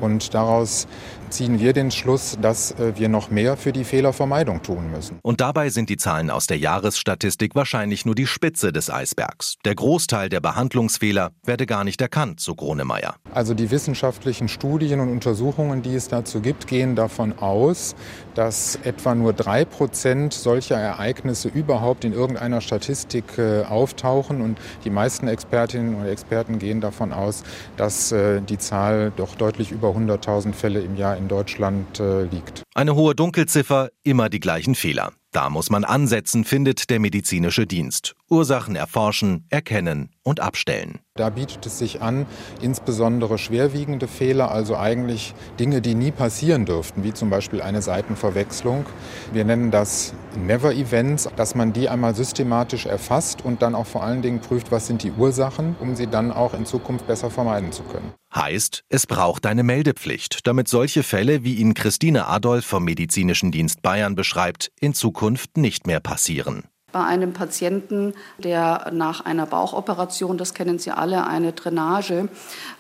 und 0.01 0.35
daraus 0.35 0.87
ziehen 1.31 1.61
wir 1.61 1.73
den 1.73 1.91
Schluss, 1.91 2.39
dass 2.41 2.73
äh, 2.73 2.97
wir 2.97 3.09
noch 3.09 3.31
mehr 3.31 3.57
für 3.57 3.73
die 3.73 3.85
Fehlervermeidung 3.85 4.63
tun 4.63 4.91
müssen. 4.91 5.19
Und 5.23 5.41
dabei 5.41 5.71
sind 5.71 5.91
die 5.91 5.97
Zahlen 5.97 6.31
aus 6.31 6.47
der 6.47 6.59
Jahresstatistik 6.59 7.48
wahrscheinlich 7.55 8.05
nur 8.05 8.15
die 8.15 8.27
Spitze 8.27 8.73
des 8.73 8.91
Eisbergs. 8.91 9.57
Der 9.65 9.75
Großteil 9.75 10.29
der 10.29 10.41
Behandlungsfehler 10.41 11.33
werde 11.45 11.67
gar 11.67 11.85
nicht 11.85 12.01
erkannt, 12.01 12.41
so 12.41 12.55
Gronemeyer. 12.55 13.17
Also 13.33 13.55
die 13.55 13.71
wissenschaftlichen 13.71 14.49
Studien 14.49 15.01
und 15.01 15.11
Untersuchungen, 15.11 15.83
die 15.83 15.95
es 15.95 16.09
dazu 16.09 16.41
gibt, 16.41 16.67
gehen 16.67 16.97
davon 16.97 17.39
aus, 17.39 17.95
dass 18.35 18.79
etwa 18.85 19.15
nur 19.15 19.33
drei 19.33 19.65
Prozent 19.65 20.33
solcher 20.33 20.77
Ereignisse 20.77 21.49
überhaupt 21.49 22.05
in 22.05 22.13
irgendeiner 22.13 22.61
Statistik 22.61 23.39
äh, 23.39 23.63
auftauchen. 23.63 24.41
Und 24.41 24.59
die 24.85 24.91
meisten 24.91 25.29
Expertinnen 25.29 25.95
und 25.95 26.07
Experten 26.07 26.59
gehen 26.59 26.81
davon 26.81 27.13
aus, 27.13 27.43
dass 27.77 28.13
äh, 28.13 28.41
die 28.41 28.59
Zahl 28.59 29.13
doch 29.17 29.35
deutlich 29.35 29.73
über 29.73 29.89
100.000 29.89 30.53
Fälle 30.53 30.81
im 30.81 30.97
Jahr 30.97 31.17
in 31.17 31.29
Deutschland 31.29 32.01
äh, 32.01 32.25
liegt. 32.25 32.63
Eine 32.75 32.95
hohe 32.95 33.15
Dunkelziffer, 33.15 33.91
immer 34.05 34.29
die 34.29 34.41
gleichen 34.41 34.75
Fehler. 34.75 35.13
Da 35.33 35.51
muss 35.51 35.71
man 35.71 35.85
ansetzen, 35.85 36.45
findet 36.45 36.91
der 36.91 37.01
medizinische 37.01 37.67
Dienst. 37.67 38.15
Ursachen 38.31 38.77
erforschen, 38.77 39.47
erkennen 39.51 40.11
und 40.23 40.41
abstellen. 40.41 41.01
Da 41.15 41.31
bietet 41.31 41.67
es 41.67 41.79
sich 41.79 42.01
an, 42.01 42.27
insbesondere 42.61 43.39
schwerwiegende 43.39 44.07
Fehler, 44.07 44.51
also 44.51 44.77
eigentlich 44.77 45.35
Dinge, 45.59 45.81
die 45.81 45.95
nie 45.95 46.11
passieren 46.11 46.65
dürften, 46.65 47.03
wie 47.03 47.13
zum 47.13 47.31
Beispiel 47.31 47.61
eine 47.61 47.83
Seitenverwechslung. 47.83 48.87
Wir 49.33 49.45
nennen 49.45 49.71
das 49.71 50.15
Never 50.37 50.73
Events, 50.73 51.29
dass 51.37 51.55
man 51.55 51.73
die 51.73 51.89
einmal 51.89 52.15
systematisch 52.15 52.87
erfasst 52.87 53.45
und 53.45 53.63
dann 53.63 53.75
auch 53.75 53.87
vor 53.87 54.05
allen 54.05 54.23
Dingen 54.23 54.41
prüft, 54.41 54.71
was 54.71 54.87
sind 54.87 55.03
die 55.03 55.11
Ursachen, 55.11 55.75
um 55.81 55.97
sie 55.97 56.07
dann 56.07 56.31
auch 56.31 56.55
in 56.55 56.67
Zukunft 56.67 57.07
besser 57.07 57.31
vermeiden 57.31 57.73
zu 57.73 57.83
können. 57.83 58.13
Heißt, 58.35 58.85
es 58.89 59.07
braucht 59.07 59.47
eine 59.47 59.63
Meldepflicht, 59.63 60.47
damit 60.47 60.69
solche 60.69 61.03
Fälle, 61.03 61.43
wie 61.45 61.55
ihn 61.55 61.75
Christine 61.75 62.29
Adolf 62.29 62.67
vom 62.67 62.85
Medizinischen 62.85 63.51
Dienst 63.51 63.83
Bayern 63.83 64.15
beschreibt, 64.15 64.71
in 64.79 64.95
Zukunft 64.95 65.57
nicht 65.57 65.87
mehr 65.87 66.01
passieren 66.01 66.65
bei 66.99 67.05
einem 67.05 67.33
Patienten, 67.33 68.13
der 68.39 68.91
nach 68.93 69.25
einer 69.25 69.47
Bauchoperation, 69.47 70.37
das 70.37 70.53
kennen 70.53 70.81
Sie 70.81 70.91
alle, 70.91 71.29
eine 71.29 71.53
Drainage 71.53 72.29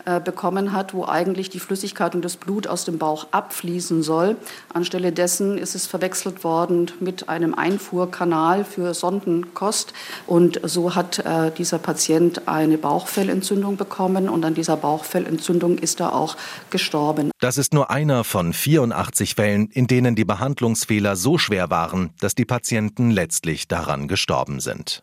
äh, 0.08 0.20
bekommen 0.20 0.72
hat, 0.72 0.94
wo 0.94 1.04
eigentlich 1.04 1.50
die 1.50 1.58
Flüssigkeit 1.58 2.14
und 2.14 2.24
das 2.24 2.36
Blut 2.36 2.66
aus 2.66 2.84
dem 2.84 2.98
Bauch 2.98 3.26
abfließen 3.32 4.02
soll. 4.02 4.36
Anstelle 4.72 5.12
dessen 5.12 5.58
ist 5.58 5.74
es 5.74 5.86
verwechselt 5.86 6.44
worden 6.44 6.90
mit 7.00 7.28
einem 7.28 7.54
Einfuhrkanal 7.54 8.64
für 8.64 8.94
Sondenkost. 8.94 9.92
Und 10.26 10.60
so 10.62 10.94
hat 10.94 11.18
äh, 11.18 11.50
dieser 11.50 11.78
Patient 11.78 12.46
eine 12.46 12.78
Bauchfellentzündung 12.78 13.76
bekommen 13.76 14.28
und 14.28 14.44
an 14.44 14.54
dieser 14.54 14.76
Bauchfellentzündung 14.76 15.78
ist 15.78 16.00
er 16.00 16.14
auch 16.14 16.36
gestorben. 16.70 17.30
Das 17.40 17.58
ist 17.58 17.74
nur 17.74 17.90
einer 17.90 18.24
von 18.24 18.52
84 18.52 19.34
Fällen, 19.34 19.68
in 19.70 19.86
denen 19.86 20.14
die 20.14 20.24
Behandlungsfehler 20.24 21.16
so 21.16 21.38
schwer 21.38 21.70
waren, 21.70 22.10
dass 22.20 22.34
die 22.34 22.44
Patienten 22.44 23.10
letztlich 23.10 23.66
daran 23.68 23.88
daran 23.88 24.06
gestorben 24.06 24.60
sind. 24.60 25.02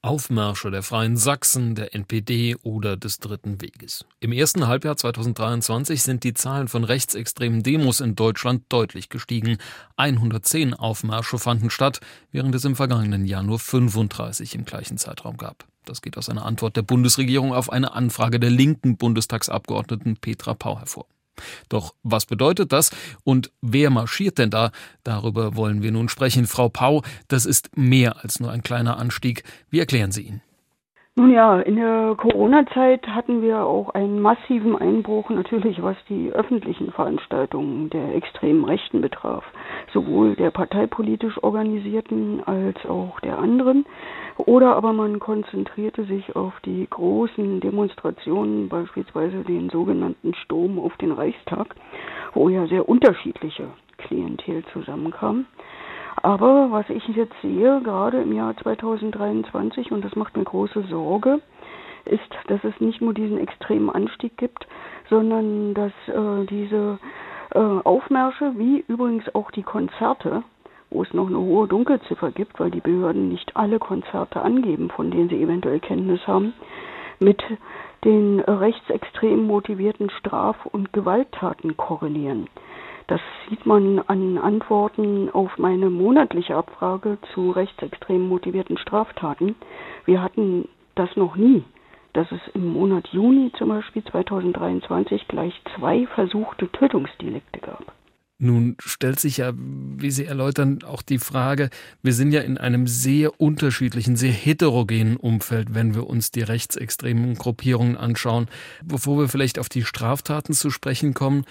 Aufmärsche 0.00 0.70
der 0.70 0.84
Freien 0.84 1.16
Sachsen, 1.16 1.74
der 1.74 1.92
NPD 1.92 2.54
oder 2.62 2.96
des 2.96 3.18
Dritten 3.18 3.60
Weges. 3.60 4.06
Im 4.20 4.30
ersten 4.30 4.68
Halbjahr 4.68 4.96
2023 4.96 6.04
sind 6.04 6.22
die 6.22 6.34
Zahlen 6.34 6.68
von 6.68 6.84
rechtsextremen 6.84 7.64
Demos 7.64 8.00
in 8.00 8.14
Deutschland 8.14 8.62
deutlich 8.68 9.08
gestiegen. 9.08 9.58
110 9.96 10.74
Aufmärsche 10.74 11.38
fanden 11.38 11.68
statt, 11.68 11.98
während 12.30 12.54
es 12.54 12.64
im 12.64 12.76
vergangenen 12.76 13.24
Jahr 13.24 13.42
nur 13.42 13.58
35 13.58 14.54
im 14.54 14.64
gleichen 14.64 14.98
Zeitraum 14.98 15.36
gab. 15.36 15.66
Das 15.84 16.00
geht 16.00 16.16
aus 16.16 16.28
einer 16.28 16.46
Antwort 16.46 16.76
der 16.76 16.82
Bundesregierung 16.82 17.52
auf 17.52 17.72
eine 17.72 17.92
Anfrage 17.92 18.38
der 18.38 18.50
linken 18.50 18.98
Bundestagsabgeordneten 18.98 20.16
Petra 20.16 20.54
Pau 20.54 20.78
hervor. 20.78 21.06
Doch 21.68 21.94
was 22.02 22.26
bedeutet 22.26 22.72
das 22.72 22.90
und 23.24 23.50
wer 23.60 23.90
marschiert 23.90 24.38
denn 24.38 24.50
da? 24.50 24.70
Darüber 25.04 25.56
wollen 25.56 25.82
wir 25.82 25.92
nun 25.92 26.08
sprechen. 26.08 26.46
Frau 26.46 26.68
Pau, 26.68 27.02
das 27.28 27.46
ist 27.46 27.76
mehr 27.76 28.22
als 28.22 28.40
nur 28.40 28.50
ein 28.50 28.62
kleiner 28.62 28.98
Anstieg. 28.98 29.44
Wie 29.70 29.78
erklären 29.78 30.12
Sie 30.12 30.22
ihn? 30.22 30.42
Nun 31.18 31.32
ja, 31.32 31.58
in 31.58 31.74
der 31.74 32.14
Corona-Zeit 32.16 33.08
hatten 33.08 33.42
wir 33.42 33.64
auch 33.64 33.88
einen 33.90 34.20
massiven 34.20 34.76
Einbruch, 34.76 35.30
natürlich 35.30 35.82
was 35.82 35.96
die 36.08 36.30
öffentlichen 36.30 36.92
Veranstaltungen 36.92 37.90
der 37.90 38.14
extremen 38.14 38.64
Rechten 38.64 39.00
betraf, 39.00 39.42
sowohl 39.92 40.36
der 40.36 40.52
parteipolitisch 40.52 41.42
organisierten 41.42 42.40
als 42.46 42.76
auch 42.86 43.18
der 43.18 43.36
anderen. 43.36 43.84
Oder 44.36 44.76
aber 44.76 44.92
man 44.92 45.18
konzentrierte 45.18 46.04
sich 46.04 46.36
auf 46.36 46.52
die 46.64 46.86
großen 46.88 47.58
Demonstrationen, 47.58 48.68
beispielsweise 48.68 49.42
den 49.42 49.70
sogenannten 49.70 50.34
Sturm 50.34 50.78
auf 50.78 50.96
den 50.98 51.10
Reichstag, 51.10 51.74
wo 52.32 52.48
ja 52.48 52.68
sehr 52.68 52.88
unterschiedliche 52.88 53.66
Klientel 53.96 54.62
zusammenkam. 54.72 55.46
Aber 56.22 56.70
was 56.70 56.88
ich 56.90 57.06
jetzt 57.08 57.34
sehe, 57.42 57.80
gerade 57.82 58.22
im 58.22 58.32
Jahr 58.32 58.56
2023, 58.56 59.92
und 59.92 60.04
das 60.04 60.16
macht 60.16 60.36
mir 60.36 60.44
große 60.44 60.82
Sorge, 60.88 61.40
ist, 62.04 62.30
dass 62.46 62.62
es 62.64 62.80
nicht 62.80 63.00
nur 63.00 63.14
diesen 63.14 63.38
extremen 63.38 63.90
Anstieg 63.90 64.36
gibt, 64.36 64.66
sondern 65.10 65.74
dass 65.74 65.92
äh, 66.08 66.46
diese 66.46 66.98
äh, 67.54 67.58
Aufmärsche, 67.58 68.52
wie 68.56 68.84
übrigens 68.88 69.24
auch 69.34 69.50
die 69.50 69.62
Konzerte, 69.62 70.42
wo 70.90 71.02
es 71.02 71.12
noch 71.12 71.26
eine 71.26 71.38
hohe 71.38 71.68
Dunkelziffer 71.68 72.30
gibt, 72.30 72.58
weil 72.58 72.70
die 72.70 72.80
Behörden 72.80 73.28
nicht 73.28 73.56
alle 73.56 73.78
Konzerte 73.78 74.40
angeben, 74.40 74.90
von 74.90 75.10
denen 75.10 75.28
sie 75.28 75.42
eventuell 75.42 75.80
Kenntnis 75.80 76.26
haben, 76.26 76.54
mit 77.20 77.42
den 78.04 78.40
rechtsextrem 78.40 79.46
motivierten 79.46 80.08
Straf- 80.10 80.66
und 80.66 80.92
Gewalttaten 80.92 81.76
korrelieren. 81.76 82.48
Das 83.08 83.20
sieht 83.48 83.64
man 83.64 84.00
an 84.00 84.36
Antworten 84.36 85.30
auf 85.30 85.56
meine 85.56 85.88
monatliche 85.88 86.54
Abfrage 86.54 87.16
zu 87.32 87.50
rechtsextrem 87.50 88.28
motivierten 88.28 88.76
Straftaten. 88.76 89.56
Wir 90.04 90.22
hatten 90.22 90.68
das 90.94 91.08
noch 91.16 91.34
nie, 91.34 91.64
dass 92.12 92.30
es 92.30 92.40
im 92.52 92.66
Monat 92.66 93.08
Juni 93.08 93.50
zum 93.56 93.70
Beispiel 93.70 94.04
2023 94.04 95.26
gleich 95.26 95.54
zwei 95.74 96.06
versuchte 96.14 96.70
Tötungsdelikte 96.70 97.60
gab. 97.60 97.92
Nun 98.40 98.76
stellt 98.78 99.18
sich 99.18 99.38
ja, 99.38 99.52
wie 99.56 100.12
Sie 100.12 100.24
erläutern, 100.24 100.80
auch 100.86 101.02
die 101.02 101.18
Frage, 101.18 101.70
wir 102.02 102.12
sind 102.12 102.30
ja 102.30 102.42
in 102.42 102.56
einem 102.56 102.86
sehr 102.86 103.40
unterschiedlichen, 103.40 104.14
sehr 104.14 104.30
heterogenen 104.30 105.16
Umfeld, 105.16 105.74
wenn 105.74 105.96
wir 105.96 106.06
uns 106.06 106.30
die 106.30 106.42
rechtsextremen 106.42 107.34
Gruppierungen 107.34 107.96
anschauen. 107.96 108.46
Bevor 108.84 109.18
wir 109.18 109.28
vielleicht 109.28 109.58
auf 109.58 109.68
die 109.68 109.82
Straftaten 109.82 110.52
zu 110.52 110.70
sprechen 110.70 111.14
kommen, 111.14 111.46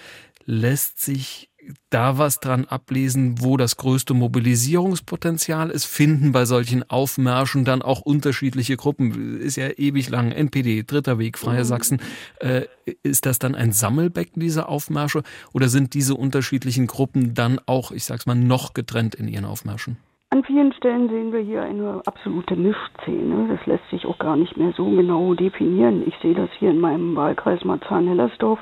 lässt 0.46 0.98
sich 1.02 1.47
da 1.90 2.18
was 2.18 2.40
dran 2.40 2.64
ablesen, 2.64 3.36
wo 3.40 3.56
das 3.56 3.76
größte 3.76 4.14
Mobilisierungspotenzial 4.14 5.70
ist? 5.70 5.84
Finden 5.84 6.32
bei 6.32 6.44
solchen 6.44 6.88
Aufmärschen 6.88 7.64
dann 7.64 7.82
auch 7.82 8.00
unterschiedliche 8.00 8.76
Gruppen? 8.76 9.40
Ist 9.40 9.56
ja 9.56 9.68
ewig 9.68 10.10
lang, 10.10 10.32
NPD, 10.32 10.84
Dritter 10.84 11.18
Weg, 11.18 11.38
Freie 11.38 11.60
mhm. 11.60 11.64
Sachsen. 11.64 12.00
Äh, 12.40 12.62
ist 13.02 13.26
das 13.26 13.38
dann 13.38 13.54
ein 13.54 13.72
Sammelbecken 13.72 14.40
dieser 14.40 14.68
Aufmärsche 14.68 15.22
oder 15.52 15.68
sind 15.68 15.94
diese 15.94 16.14
unterschiedlichen 16.14 16.86
Gruppen 16.86 17.34
dann 17.34 17.60
auch, 17.66 17.92
ich 17.92 18.04
sag's 18.04 18.26
mal, 18.26 18.34
noch 18.34 18.74
getrennt 18.74 19.14
in 19.14 19.28
ihren 19.28 19.44
Aufmärschen? 19.44 19.98
An 20.30 20.44
vielen 20.44 20.74
Stellen 20.74 21.08
sehen 21.08 21.32
wir 21.32 21.40
hier 21.40 21.62
eine 21.62 22.02
absolute 22.04 22.54
Mischszene. 22.54 23.48
Das 23.48 23.66
lässt 23.66 23.88
sich 23.90 24.04
auch 24.04 24.18
gar 24.18 24.36
nicht 24.36 24.58
mehr 24.58 24.74
so 24.76 24.90
genau 24.90 25.32
definieren. 25.32 26.06
Ich 26.06 26.14
sehe 26.20 26.34
das 26.34 26.50
hier 26.58 26.70
in 26.70 26.80
meinem 26.80 27.16
Wahlkreis 27.16 27.64
Marzahn-Hellersdorf 27.64 28.58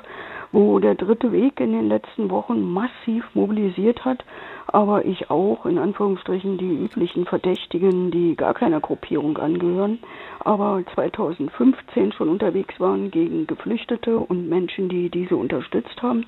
wo 0.53 0.79
der 0.79 0.95
dritte 0.95 1.33
Weg 1.33 1.61
in 1.61 1.73
den 1.73 1.88
letzten 1.88 2.31
Wochen 2.31 2.73
massiv 2.73 3.25
mobilisiert 3.35 4.05
hat, 4.05 4.25
aber 4.69 5.05
ich 5.05 5.31
auch 5.31 5.67
in 5.67 5.79
Anführungsstrichen 5.79 6.59
die 6.59 6.85
üblichen 6.85 7.26
Verdächtigen, 7.26 8.11
die 8.11 8.37
gar 8.37 8.55
keiner 8.55 8.81
Gruppierung 8.81 9.38
angehören, 9.38 9.99
aber 10.41 10.83
2015 10.95 12.12
schon 12.12 12.29
unterwegs 12.29 12.79
waren 12.81 13.11
gegen 13.11 13.47
Geflüchtete 13.47 14.19
und 14.19 14.49
Menschen, 14.49 14.88
die 14.88 15.11
diese 15.11 15.37
unterstützt 15.37 16.03
haben, 16.03 16.25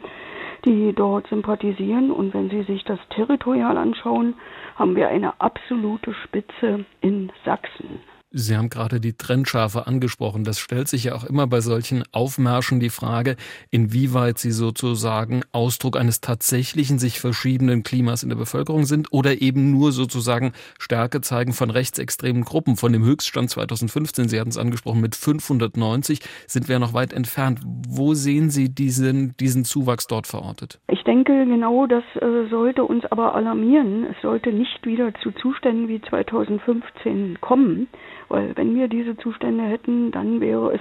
die 0.65 0.93
dort 0.93 1.27
sympathisieren. 1.29 2.11
Und 2.11 2.35
wenn 2.35 2.51
Sie 2.51 2.63
sich 2.63 2.85
das 2.85 2.99
territorial 3.11 3.77
anschauen, 3.77 4.35
haben 4.77 4.97
wir 4.97 5.09
eine 5.09 5.41
absolute 5.41 6.15
Spitze 6.15 6.85
in 7.01 7.31
Sachsen. 7.45 8.01
Sie 8.31 8.55
haben 8.55 8.69
gerade 8.69 9.01
die 9.01 9.15
Trennschärfe 9.15 9.87
angesprochen. 9.87 10.45
Das 10.45 10.59
stellt 10.59 10.87
sich 10.89 11.05
ja 11.05 11.15
auch 11.15 11.25
immer 11.25 11.47
bei 11.47 11.63
solchen 11.63 12.05
Aufmärschen 12.13 12.79
die 12.79 12.91
Frage, 12.91 13.37
inwieweit 13.71 14.37
sie 14.37 14.51
sozusagen 14.51 15.43
Ausdruck 15.53 15.97
eines 15.97 16.21
tatsächlichen 16.21 16.99
sich 16.99 17.21
verschiebenden 17.21 17.85
Klimas 17.85 18.23
in 18.23 18.29
der 18.29 18.37
Bevölkerung 18.37 18.85
sind 18.85 19.15
oder 19.15 19.41
eben 19.41 19.71
nur 19.71 19.93
sozusagen 19.93 20.53
Stärke 20.79 21.23
zeigen 21.23 21.55
von 21.55 21.71
rechtsextremen 21.71 22.45
Gruppen. 22.45 22.77
Von 22.77 22.93
dem 22.93 23.03
Höchststand 23.03 23.49
2015, 23.49 24.29
Sie 24.29 24.39
hatten 24.39 24.51
es 24.51 24.59
angesprochen, 24.59 25.01
mit 25.01 25.17
590 25.17 26.21
sind 26.47 26.69
wir 26.69 26.79
noch 26.79 26.93
weit 26.93 27.15
entfernt. 27.15 27.61
Wo 27.65 28.13
sehen 28.13 28.51
Sie 28.51 28.69
diesen, 28.69 29.39
diesen 29.39 29.65
Zuwachs 29.65 30.07
dort 30.07 30.27
verortet? 30.27 30.81
Ich 30.89 31.03
denke, 31.05 31.47
genau 31.47 31.87
das 31.87 32.05
äh, 32.17 32.47
sollte 32.51 32.85
uns 32.85 33.07
aber 33.07 33.35
alarmieren. 33.35 34.05
Es 34.05 34.21
sollte 34.21 34.53
nicht 34.53 34.85
wieder 34.85 35.15
zu 35.23 35.31
Zuständen 35.33 35.89
wie 35.89 36.03
2015 36.03 37.39
kommen. 37.41 37.89
Weil 38.29 38.57
wenn 38.57 38.75
wir 38.75 38.89
diese 38.89 39.17
Zustände 39.17 39.65
hätten, 39.65 40.11
dann 40.11 40.41
wäre 40.41 40.75
es 40.75 40.81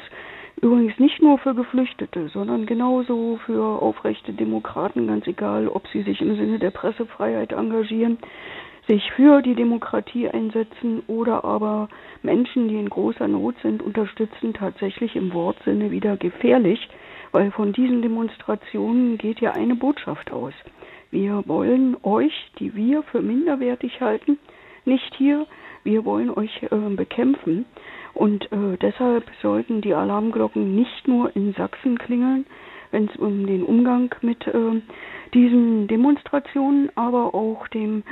übrigens 0.61 0.97
nicht 0.99 1.21
nur 1.21 1.37
für 1.37 1.53
Geflüchtete, 1.53 2.29
sondern 2.29 2.65
genauso 2.65 3.39
für 3.45 3.81
aufrechte 3.81 4.33
Demokraten, 4.33 5.07
ganz 5.07 5.27
egal, 5.27 5.67
ob 5.67 5.87
sie 5.87 6.01
sich 6.01 6.21
im 6.21 6.35
Sinne 6.35 6.59
der 6.59 6.71
Pressefreiheit 6.71 7.51
engagieren, 7.51 8.17
sich 8.87 9.11
für 9.11 9.41
die 9.41 9.55
Demokratie 9.55 10.29
einsetzen 10.29 11.03
oder 11.07 11.43
aber 11.43 11.89
Menschen, 12.23 12.69
die 12.69 12.79
in 12.79 12.89
großer 12.89 13.27
Not 13.27 13.55
sind, 13.61 13.83
unterstützen, 13.83 14.53
tatsächlich 14.53 15.15
im 15.15 15.33
Wortsinne 15.33 15.91
wieder 15.91 16.15
gefährlich, 16.17 16.89
weil 17.33 17.51
von 17.51 17.73
diesen 17.73 18.01
Demonstrationen 18.01 19.17
geht 19.17 19.41
ja 19.41 19.51
eine 19.51 19.75
Botschaft 19.75 20.31
aus. 20.31 20.53
Wir 21.11 21.43
wollen 21.45 21.97
euch, 22.03 22.33
die 22.59 22.75
wir 22.75 23.03
für 23.03 23.21
minderwertig 23.21 24.01
halten, 24.01 24.37
nicht 24.85 25.13
hier 25.15 25.45
wir 25.87 26.03
wollen 26.03 26.29
euch 26.29 26.61
äh, 26.63 26.95
bekämpfen. 26.95 27.65
Und 28.13 28.51
äh, 28.51 28.77
deshalb 28.81 29.23
sollten 29.41 29.81
die 29.81 29.93
Alarmglocken 29.93 30.75
nicht 30.75 31.07
nur 31.07 31.35
in 31.35 31.53
Sachsen 31.53 31.97
klingeln, 31.97 32.45
wenn 32.91 33.05
es 33.05 33.15
um 33.15 33.47
den 33.47 33.63
Umgang 33.63 34.13
mit 34.21 34.45
äh, 34.47 34.81
diesen 35.33 35.87
Demonstrationen, 35.87 36.89
aber 36.95 37.33
auch 37.33 37.67
dem 37.69 38.03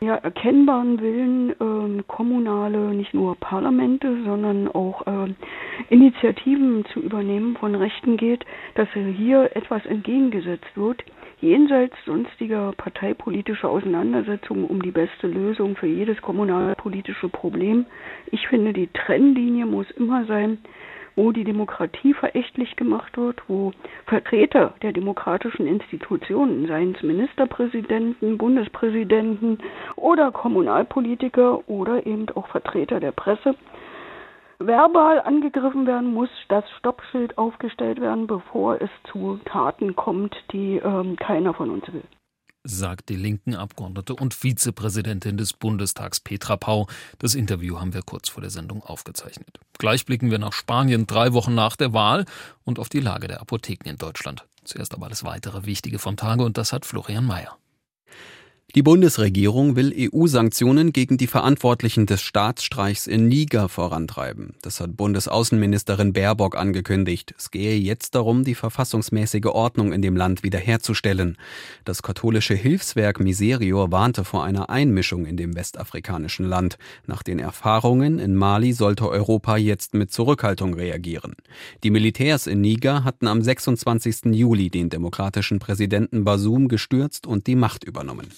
ja, 0.00 0.14
erkennbaren 0.14 1.00
Willen, 1.00 1.50
äh, 1.50 2.02
kommunale, 2.06 2.94
nicht 2.94 3.12
nur 3.12 3.36
Parlamente, 3.36 4.22
sondern 4.24 4.68
auch 4.68 5.06
äh, 5.06 5.34
Initiativen 5.90 6.86
zu 6.86 7.00
übernehmen 7.00 7.56
von 7.56 7.74
Rechten 7.74 8.16
geht, 8.16 8.46
dass 8.76 8.88
hier 8.94 9.50
etwas 9.54 9.84
entgegengesetzt 9.84 10.74
wird, 10.74 11.04
jenseits 11.40 11.96
sonstiger 12.04 12.72
parteipolitischer 12.76 13.68
Auseinandersetzungen 13.68 14.64
um 14.64 14.82
die 14.82 14.90
beste 14.90 15.26
Lösung 15.26 15.76
für 15.76 15.86
jedes 15.86 16.20
kommunalpolitische 16.20 17.28
Problem. 17.28 17.86
Ich 18.30 18.46
finde, 18.48 18.72
die 18.72 18.88
Trennlinie 18.88 19.66
muss 19.66 19.90
immer 19.92 20.24
sein, 20.26 20.58
wo 21.16 21.32
die 21.32 21.44
Demokratie 21.44 22.14
verächtlich 22.14 22.76
gemacht 22.76 23.16
wird, 23.18 23.42
wo 23.48 23.72
Vertreter 24.06 24.74
der 24.82 24.92
demokratischen 24.92 25.66
Institutionen, 25.66 26.66
seien 26.66 26.94
es 26.94 27.02
Ministerpräsidenten, 27.02 28.38
Bundespräsidenten 28.38 29.58
oder 29.96 30.30
Kommunalpolitiker 30.30 31.68
oder 31.68 32.06
eben 32.06 32.26
auch 32.34 32.48
Vertreter 32.48 33.00
der 33.00 33.12
Presse, 33.12 33.54
verbal 34.60 35.20
angegriffen 35.22 35.86
werden, 35.86 36.12
muss 36.12 36.30
das 36.48 36.64
Stoppschild 36.78 37.36
aufgestellt 37.38 38.00
werden, 38.00 38.26
bevor 38.26 38.80
es 38.80 38.90
zu 39.10 39.40
Taten 39.46 39.96
kommt, 39.96 40.36
die 40.52 40.76
ähm, 40.76 41.16
keiner 41.16 41.54
von 41.54 41.70
uns 41.70 41.92
will 41.92 42.04
sagt 42.64 43.08
die 43.08 43.16
linken 43.16 43.54
Abgeordnete 43.54 44.14
und 44.14 44.34
Vizepräsidentin 44.34 45.36
des 45.36 45.52
Bundestags 45.52 46.20
Petra 46.20 46.56
Pau. 46.56 46.86
Das 47.18 47.34
Interview 47.34 47.80
haben 47.80 47.94
wir 47.94 48.02
kurz 48.02 48.28
vor 48.28 48.42
der 48.42 48.50
Sendung 48.50 48.82
aufgezeichnet. 48.82 49.58
Gleich 49.78 50.04
blicken 50.04 50.30
wir 50.30 50.38
nach 50.38 50.52
Spanien, 50.52 51.06
drei 51.06 51.32
Wochen 51.32 51.54
nach 51.54 51.76
der 51.76 51.92
Wahl 51.92 52.26
und 52.64 52.78
auf 52.78 52.88
die 52.88 53.00
Lage 53.00 53.28
der 53.28 53.40
Apotheken 53.40 53.88
in 53.88 53.96
Deutschland. 53.96 54.44
Zuerst 54.64 54.94
aber 54.94 55.06
alles 55.06 55.24
weitere 55.24 55.64
Wichtige 55.64 55.98
vom 55.98 56.16
Tage 56.16 56.44
und 56.44 56.58
das 56.58 56.72
hat 56.72 56.84
Florian 56.84 57.26
Mayer. 57.26 57.56
Die 58.76 58.84
Bundesregierung 58.84 59.74
will 59.74 59.92
EU-Sanktionen 59.96 60.92
gegen 60.92 61.18
die 61.18 61.26
Verantwortlichen 61.26 62.06
des 62.06 62.22
Staatsstreichs 62.22 63.08
in 63.08 63.26
Niger 63.26 63.68
vorantreiben. 63.68 64.54
Das 64.62 64.78
hat 64.78 64.96
Bundesaußenministerin 64.96 66.12
Baerbock 66.12 66.56
angekündigt. 66.56 67.34
Es 67.36 67.50
gehe 67.50 67.76
jetzt 67.76 68.14
darum, 68.14 68.44
die 68.44 68.54
verfassungsmäßige 68.54 69.46
Ordnung 69.46 69.92
in 69.92 70.02
dem 70.02 70.14
Land 70.14 70.44
wiederherzustellen. 70.44 71.36
Das 71.84 72.04
katholische 72.04 72.54
Hilfswerk 72.54 73.18
Miserior 73.18 73.90
warnte 73.90 74.22
vor 74.22 74.44
einer 74.44 74.70
Einmischung 74.70 75.26
in 75.26 75.36
dem 75.36 75.56
westafrikanischen 75.56 76.46
Land. 76.46 76.78
Nach 77.08 77.24
den 77.24 77.40
Erfahrungen 77.40 78.20
in 78.20 78.36
Mali 78.36 78.72
sollte 78.72 79.08
Europa 79.08 79.56
jetzt 79.56 79.94
mit 79.94 80.12
Zurückhaltung 80.12 80.74
reagieren. 80.74 81.34
Die 81.82 81.90
Militärs 81.90 82.46
in 82.46 82.60
Niger 82.60 83.02
hatten 83.02 83.26
am 83.26 83.42
26. 83.42 84.26
Juli 84.26 84.70
den 84.70 84.90
demokratischen 84.90 85.58
Präsidenten 85.58 86.22
Basum 86.22 86.68
gestürzt 86.68 87.26
und 87.26 87.48
die 87.48 87.56
Macht 87.56 87.82
übernommen. 87.82 88.28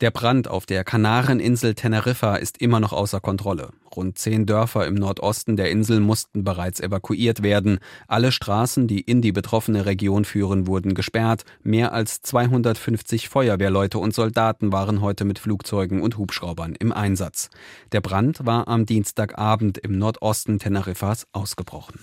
Der 0.00 0.10
Brand 0.10 0.48
auf 0.48 0.66
der 0.66 0.82
Kanareninsel 0.82 1.74
Teneriffa 1.74 2.34
ist 2.34 2.60
immer 2.60 2.80
noch 2.80 2.92
außer 2.92 3.20
Kontrolle. 3.20 3.70
Rund 3.94 4.18
zehn 4.18 4.44
Dörfer 4.44 4.88
im 4.88 4.94
Nordosten 4.94 5.56
der 5.56 5.70
Insel 5.70 6.00
mussten 6.00 6.42
bereits 6.42 6.80
evakuiert 6.80 7.44
werden. 7.44 7.78
Alle 8.08 8.32
Straßen, 8.32 8.88
die 8.88 9.00
in 9.00 9.22
die 9.22 9.30
betroffene 9.30 9.86
Region 9.86 10.24
führen, 10.24 10.66
wurden 10.66 10.94
gesperrt. 10.94 11.44
Mehr 11.62 11.92
als 11.92 12.22
250 12.22 13.28
Feuerwehrleute 13.28 13.98
und 13.98 14.12
Soldaten 14.12 14.72
waren 14.72 15.00
heute 15.00 15.24
mit 15.24 15.38
Flugzeugen 15.38 16.02
und 16.02 16.18
Hubschraubern 16.18 16.74
im 16.74 16.92
Einsatz. 16.92 17.48
Der 17.92 18.00
Brand 18.00 18.44
war 18.44 18.66
am 18.66 18.86
Dienstagabend 18.86 19.78
im 19.78 19.96
Nordosten 19.96 20.58
Teneriffas 20.58 21.28
ausgebrochen. 21.32 22.00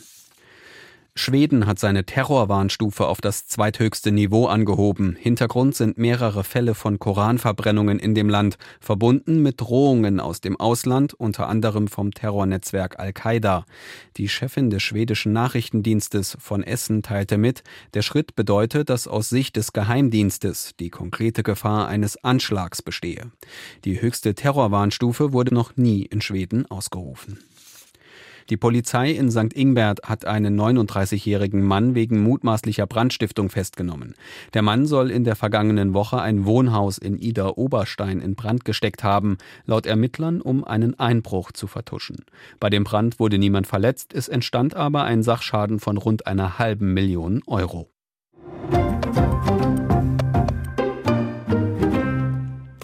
Schweden 1.13 1.67
hat 1.67 1.77
seine 1.77 2.05
Terrorwarnstufe 2.05 3.05
auf 3.05 3.19
das 3.19 3.45
zweithöchste 3.45 4.13
Niveau 4.13 4.47
angehoben. 4.47 5.17
Hintergrund 5.19 5.75
sind 5.75 5.97
mehrere 5.97 6.45
Fälle 6.45 6.73
von 6.73 6.99
Koranverbrennungen 6.99 7.99
in 7.99 8.15
dem 8.15 8.29
Land, 8.29 8.57
verbunden 8.79 9.41
mit 9.41 9.59
Drohungen 9.59 10.21
aus 10.21 10.39
dem 10.39 10.57
Ausland, 10.57 11.13
unter 11.13 11.49
anderem 11.49 11.89
vom 11.89 12.11
Terrornetzwerk 12.13 12.97
Al-Qaida. 12.97 13.65
Die 14.15 14.29
Chefin 14.29 14.69
des 14.69 14.83
schwedischen 14.83 15.33
Nachrichtendienstes 15.33 16.37
von 16.39 16.63
Essen 16.63 17.03
teilte 17.03 17.37
mit, 17.37 17.63
der 17.93 18.03
Schritt 18.03 18.37
bedeute, 18.37 18.85
dass 18.85 19.09
aus 19.09 19.27
Sicht 19.27 19.57
des 19.57 19.73
Geheimdienstes 19.73 20.75
die 20.79 20.89
konkrete 20.89 21.43
Gefahr 21.43 21.89
eines 21.89 22.23
Anschlags 22.23 22.81
bestehe. 22.81 23.31
Die 23.83 24.01
höchste 24.01 24.33
Terrorwarnstufe 24.33 25.33
wurde 25.33 25.53
noch 25.53 25.75
nie 25.75 26.03
in 26.03 26.21
Schweden 26.21 26.65
ausgerufen. 26.71 27.37
Die 28.49 28.57
Polizei 28.57 29.11
in 29.11 29.31
St. 29.31 29.53
Ingbert 29.53 30.01
hat 30.03 30.25
einen 30.25 30.59
39-jährigen 30.59 31.63
Mann 31.63 31.95
wegen 31.95 32.21
mutmaßlicher 32.21 32.87
Brandstiftung 32.87 33.49
festgenommen. 33.49 34.15
Der 34.53 34.61
Mann 34.61 34.85
soll 34.85 35.11
in 35.11 35.23
der 35.23 35.35
vergangenen 35.35 35.93
Woche 35.93 36.21
ein 36.21 36.45
Wohnhaus 36.45 36.97
in 36.97 37.17
Ida 37.19 37.49
Oberstein 37.55 38.19
in 38.19 38.35
Brand 38.35 38.65
gesteckt 38.65 39.03
haben, 39.03 39.37
laut 39.65 39.85
Ermittlern, 39.85 40.41
um 40.41 40.63
einen 40.63 40.97
Einbruch 40.99 41.51
zu 41.51 41.67
vertuschen. 41.67 42.25
Bei 42.59 42.69
dem 42.69 42.83
Brand 42.83 43.19
wurde 43.19 43.37
niemand 43.37 43.67
verletzt, 43.67 44.13
es 44.13 44.27
entstand 44.27 44.75
aber 44.75 45.03
ein 45.03 45.23
Sachschaden 45.23 45.79
von 45.79 45.97
rund 45.97 46.27
einer 46.27 46.59
halben 46.59 46.93
Million 46.93 47.41
Euro. 47.47 47.89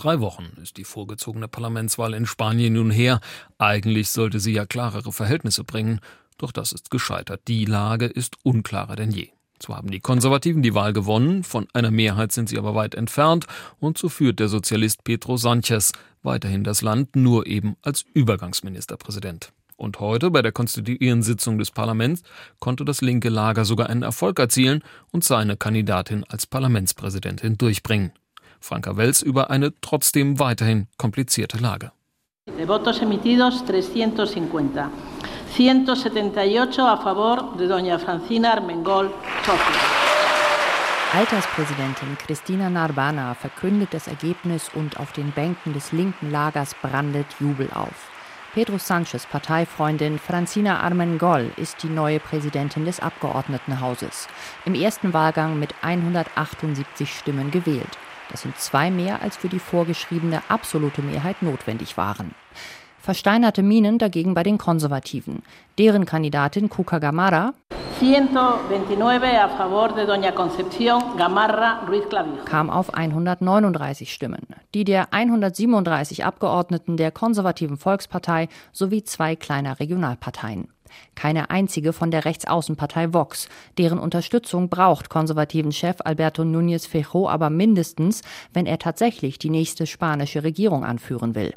Drei 0.07 0.21
Wochen 0.21 0.53
ist 0.63 0.77
die 0.77 0.85
vorgezogene 0.85 1.49
Parlamentswahl 1.49 2.13
in 2.13 2.25
Spanien 2.25 2.75
nun 2.75 2.91
her. 2.91 3.19
Eigentlich 3.57 4.09
sollte 4.09 4.39
sie 4.39 4.53
ja 4.53 4.65
klarere 4.65 5.11
Verhältnisse 5.11 5.65
bringen, 5.65 5.99
doch 6.37 6.53
das 6.53 6.71
ist 6.71 6.89
gescheitert. 6.89 7.41
Die 7.49 7.65
Lage 7.65 8.05
ist 8.05 8.37
unklarer 8.43 8.95
denn 8.95 9.11
je. 9.11 9.31
Zwar 9.59 9.75
haben 9.75 9.91
die 9.91 9.99
Konservativen 9.99 10.61
die 10.61 10.73
Wahl 10.73 10.93
gewonnen, 10.93 11.43
von 11.43 11.67
einer 11.73 11.91
Mehrheit 11.91 12.31
sind 12.31 12.47
sie 12.47 12.57
aber 12.57 12.73
weit 12.73 12.95
entfernt, 12.95 13.47
und 13.81 13.97
so 13.97 14.07
führt 14.07 14.39
der 14.39 14.47
Sozialist 14.47 15.03
Pedro 15.03 15.35
Sánchez 15.35 15.91
weiterhin 16.23 16.63
das 16.63 16.81
Land, 16.81 17.17
nur 17.17 17.45
eben 17.45 17.75
als 17.81 18.05
Übergangsministerpräsident. 18.13 19.51
Und 19.75 19.99
heute 19.99 20.31
bei 20.31 20.41
der 20.41 20.53
konstituierenden 20.53 21.23
Sitzung 21.23 21.57
des 21.57 21.71
Parlaments 21.71 22.21
konnte 22.59 22.85
das 22.85 23.01
linke 23.01 23.27
Lager 23.27 23.65
sogar 23.65 23.89
einen 23.89 24.03
Erfolg 24.03 24.39
erzielen 24.39 24.85
und 25.11 25.25
seine 25.25 25.57
Kandidatin 25.57 26.23
als 26.29 26.45
Parlamentspräsidentin 26.45 27.57
durchbringen. 27.57 28.13
Franka 28.59 28.97
Wels 28.97 29.21
über 29.21 29.49
eine 29.49 29.73
trotzdem 29.81 30.39
weiterhin 30.39 30.87
komplizierte 30.97 31.57
Lage. 31.57 31.91
De 32.57 32.67
votos 32.67 33.01
emitidos 33.01 33.63
350. 33.65 34.89
178 35.57 36.79
a 36.79 36.97
favor 36.97 37.57
de 37.57 37.67
doña 37.67 37.97
Francina 37.97 38.53
Armengol 38.53 39.09
Sofia. 39.45 40.07
Alterspräsidentin 41.13 42.17
Christina 42.17 42.69
Narbana 42.69 43.33
verkündet 43.33 43.93
das 43.93 44.07
Ergebnis 44.07 44.69
und 44.73 44.99
auf 44.99 45.13
den 45.13 45.31
Bänken 45.31 45.73
des 45.73 45.93
linken 45.93 46.31
Lagers 46.31 46.75
brandet 46.81 47.27
Jubel 47.39 47.69
auf. 47.73 48.11
Pedro 48.53 48.77
Sanchez 48.77 49.25
Parteifreundin 49.25 50.19
Francina 50.19 50.79
Armengol 50.79 51.51
ist 51.57 51.81
die 51.83 51.89
neue 51.89 52.19
Präsidentin 52.19 52.85
des 52.85 52.99
Abgeordnetenhauses. 52.99 54.27
Im 54.65 54.75
ersten 54.75 55.13
Wahlgang 55.13 55.57
mit 55.59 55.73
178 55.81 57.09
Stimmen 57.09 57.51
gewählt. 57.51 57.97
Das 58.31 58.41
sind 58.41 58.57
zwei 58.57 58.91
mehr, 58.91 59.22
als 59.22 59.38
für 59.38 59.50
die 59.50 59.60
vorgeschriebene 59.60 60.41
absolute 60.50 61.01
Mehrheit 61.01 61.41
notwendig 61.41 61.98
waren. 61.98 62.36
Versteinerte 63.00 63.63
Minen 63.63 64.00
dagegen 64.00 64.34
bei 64.34 64.43
den 64.43 64.57
Konservativen. 64.57 65.41
Deren 65.77 66.05
Kandidatin 66.05 66.69
Cuca 66.69 67.00
Gamarra 67.00 67.53
129 68.00 69.39
a 69.39 69.50
favor 69.57 69.96
de 69.96 70.05
Doña 70.05 70.31
Concepción 70.31 71.17
Gamarra 71.17 71.84
Ruiz 71.88 72.07
Clavijo. 72.07 72.43
kam 72.46 72.69
auf 72.69 72.93
139 72.93 74.13
Stimmen. 74.13 74.46
Die 74.75 74.84
der 74.84 75.13
137 75.13 76.24
Abgeordneten 76.24 76.96
der 76.96 77.12
konservativen 77.12 77.77
Volkspartei 77.77 78.50
sowie 78.72 79.03
zwei 79.03 79.35
kleiner 79.35 79.79
Regionalparteien. 79.79 80.68
Keine 81.16 81.50
einzige 81.50 81.94
von 81.94 82.12
der 82.12 82.25
Rechtsaußenpartei 82.25 83.14
Vox. 83.14 83.50
Deren 83.77 84.00
Unterstützung 84.00 84.70
braucht 84.70 85.10
konservativen 85.10 85.72
Chef 85.72 85.98
Alberto 86.03 86.44
Núñez 86.44 86.88
Feijó 86.88 87.29
aber 87.29 87.50
mindestens, 87.50 88.22
wenn 88.53 88.66
er 88.66 88.79
tatsächlich 88.79 89.40
die 89.40 89.50
nächste 89.50 89.88
spanische 89.88 90.44
Regierung 90.44 90.83
anführen 90.83 91.36
will. 91.36 91.53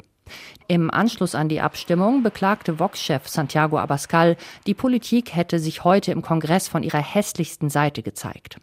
Im 0.67 0.89
Anschluss 0.89 1.35
an 1.35 1.49
die 1.49 1.61
Abstimmung 1.61 2.23
beklagte 2.23 2.79
Vox-Chef 2.79 3.27
Santiago 3.27 3.77
Abascal, 3.77 4.37
die 4.65 4.73
Politik 4.73 5.35
hätte 5.35 5.59
sich 5.59 5.83
heute 5.83 6.11
im 6.11 6.21
Kongress 6.21 6.67
von 6.67 6.83
ihrer 6.83 7.03
hässlichsten 7.03 7.69
Seite 7.69 8.01
gezeigt. 8.03 8.57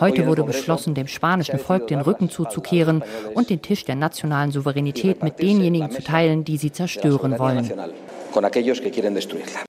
Heute 0.00 0.26
wurde 0.26 0.42
beschlossen, 0.44 0.94
dem 0.94 1.06
spanischen 1.06 1.58
Volk 1.58 1.88
den 1.88 2.00
Rücken 2.00 2.30
zuzukehren 2.30 3.04
und 3.34 3.50
den 3.50 3.60
Tisch 3.60 3.84
der 3.84 3.96
nationalen 3.96 4.50
Souveränität 4.50 5.22
mit 5.22 5.38
denjenigen 5.38 5.90
zu 5.90 6.02
teilen, 6.02 6.44
die 6.44 6.56
sie 6.56 6.72
zerstören 6.72 7.38
wollen. 7.38 7.70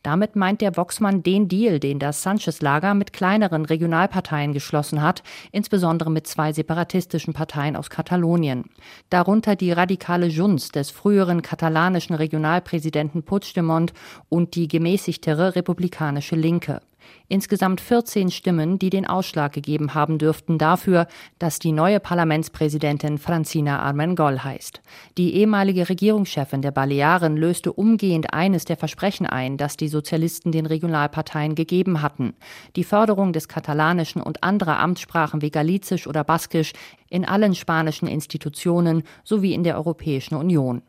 Damit 0.03 0.35
meint 0.35 0.61
der 0.61 0.75
Voxmann 0.77 1.23
den 1.23 1.47
Deal, 1.47 1.79
den 1.79 1.99
das 1.99 2.23
Sanchez-Lager 2.23 2.93
mit 2.93 3.13
kleineren 3.13 3.65
Regionalparteien 3.65 4.53
geschlossen 4.53 5.01
hat, 5.01 5.23
insbesondere 5.51 6.11
mit 6.11 6.27
zwei 6.27 6.53
separatistischen 6.53 7.33
Parteien 7.33 7.75
aus 7.75 7.89
Katalonien. 7.89 8.65
Darunter 9.09 9.55
die 9.55 9.71
radikale 9.71 10.27
Junts 10.27 10.69
des 10.69 10.91
früheren 10.91 11.41
katalanischen 11.41 12.15
Regionalpräsidenten 12.15 13.23
Puigdemont 13.23 13.93
und 14.29 14.55
die 14.55 14.67
gemäßigtere 14.67 15.55
republikanische 15.55 16.35
Linke. 16.35 16.81
Insgesamt 17.27 17.79
14 17.79 18.31
Stimmen, 18.31 18.79
die 18.79 18.89
den 18.89 19.05
Ausschlag 19.05 19.53
gegeben 19.53 19.93
haben 19.93 20.17
dürften 20.17 20.57
dafür, 20.57 21.07
dass 21.37 21.59
die 21.59 21.71
neue 21.71 21.99
Parlamentspräsidentin 21.99 23.19
Francina 23.19 23.79
Armengol 23.79 24.43
heißt. 24.43 24.81
Die 25.17 25.35
ehemalige 25.35 25.89
Regierungschefin 25.89 26.61
der 26.61 26.71
Balearen 26.71 27.37
löste 27.37 27.71
umgehend 27.71 28.33
eines 28.33 28.65
der 28.65 28.77
Versprechen 28.77 29.27
ein, 29.27 29.57
das 29.57 29.77
die 29.77 29.89
Sozialisten 29.89 30.51
den 30.51 30.65
Regionalparteien 30.65 31.55
gegeben 31.55 32.01
hatten. 32.01 32.33
Die 32.75 32.83
Förderung 32.83 33.31
des 33.31 33.47
Katalanischen 33.47 34.21
und 34.21 34.43
anderer 34.43 34.79
Amtssprachen 34.79 35.41
wie 35.41 35.51
Galizisch 35.51 36.07
oder 36.07 36.23
Baskisch 36.23 36.73
in 37.09 37.25
allen 37.25 37.55
spanischen 37.55 38.07
Institutionen 38.07 39.03
sowie 39.23 39.53
in 39.53 39.63
der 39.63 39.77
Europäischen 39.77 40.35
Union. 40.35 40.81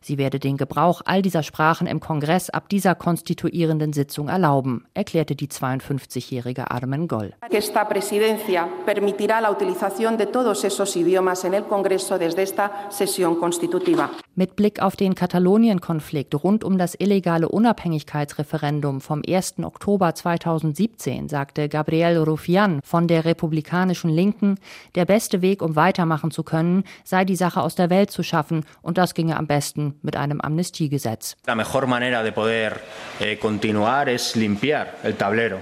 Sie 0.00 0.18
werde 0.18 0.38
den 0.38 0.56
Gebrauch 0.56 1.02
all 1.04 1.22
dieser 1.22 1.42
Sprachen 1.42 1.86
im 1.86 2.00
Kongress 2.00 2.50
ab 2.50 2.68
dieser 2.68 2.94
konstituierenden 2.94 3.92
Sitzung 3.92 4.28
erlauben, 4.28 4.84
erklärte 4.94 5.34
die 5.34 5.48
52-jährige 5.48 6.70
Armen 6.70 7.08
Goll. 7.08 7.34
Esta 7.50 7.88
presidencia 7.88 8.68
permitirá 8.84 9.40
la 9.40 9.50
utilización 9.50 10.16
de 10.16 10.26
todos 10.26 10.64
esos 10.64 10.94
idiomas 10.96 11.44
en 11.44 11.54
el 11.54 11.64
Congreso 11.64 12.18
desde 12.18 12.42
esta 12.42 12.90
sesión 12.90 13.38
constitutiva. 13.38 14.10
Mit 14.34 14.54
Blick 14.54 14.80
auf 14.80 14.96
den 14.96 15.14
Katalonien-Konflikt 15.14 16.34
rund 16.34 16.62
um 16.62 16.76
das 16.76 16.94
illegale 16.94 17.48
Unabhängigkeitsreferendum 17.48 19.00
vom 19.00 19.22
1. 19.26 19.54
Oktober 19.62 20.14
2017 20.14 21.28
sagte 21.28 21.68
Gabriel 21.68 22.18
Rufián 22.18 22.80
von 22.84 23.08
der 23.08 23.24
republikanischen 23.24 24.10
Linken, 24.10 24.56
der 24.94 25.06
beste 25.06 25.40
Weg, 25.40 25.62
um 25.62 25.74
weitermachen 25.74 26.30
zu 26.30 26.42
können, 26.42 26.84
sei 27.04 27.24
die 27.24 27.36
Sache 27.36 27.62
aus 27.62 27.74
der 27.74 27.90
Welt 27.90 28.10
zu 28.10 28.22
schaffen 28.22 28.64
und 28.82 28.98
das 28.98 29.14
ginge 29.14 29.36
am 29.36 29.46
besten 29.46 29.65
mit 29.74 30.16
einem 30.16 30.40
Amnestiegesetz. 30.40 31.36
La 31.46 31.54
mejor 31.54 31.86
manera 31.86 32.22
de 32.22 32.32
poder 32.32 32.80
eh, 33.20 33.38
continuar 33.38 34.08
es 34.08 34.36
limpiar 34.36 34.98
el 35.02 35.16
tablero. 35.16 35.60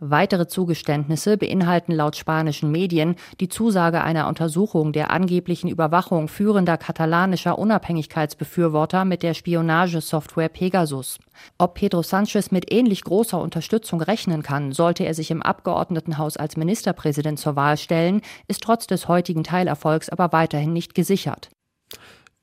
Weitere 0.00 0.46
Zugeständnisse 0.48 1.38
beinhalten 1.38 1.92
laut 1.92 2.14
spanischen 2.14 2.70
Medien 2.70 3.16
die 3.40 3.48
Zusage 3.48 4.02
einer 4.02 4.28
Untersuchung 4.28 4.92
der 4.92 5.10
angeblichen 5.10 5.70
Überwachung 5.70 6.28
führender 6.28 6.76
katalanischer 6.76 7.58
Unabhängigkeitsbefürworter 7.58 9.06
mit 9.06 9.22
der 9.22 9.32
Spionagesoftware 9.32 10.50
Pegasus. 10.50 11.18
Ob 11.56 11.76
Pedro 11.76 12.02
Sanchez 12.02 12.50
mit 12.50 12.70
ähnlich 12.70 13.02
großer 13.02 13.40
Unterstützung 13.40 14.02
rechnen 14.02 14.42
kann, 14.42 14.72
sollte 14.72 15.04
er 15.04 15.14
sich 15.14 15.30
im 15.30 15.40
Abgeordnetenhaus 15.40 16.36
als 16.36 16.58
Ministerpräsident 16.58 17.38
zur 17.38 17.56
Wahl 17.56 17.78
stellen, 17.78 18.20
ist 18.46 18.62
trotz 18.62 18.86
des 18.86 19.08
heutigen 19.08 19.42
Teilerfolgs 19.42 20.10
aber 20.10 20.32
weiterhin 20.32 20.74
nicht 20.74 20.94
gesichert. 20.94 21.48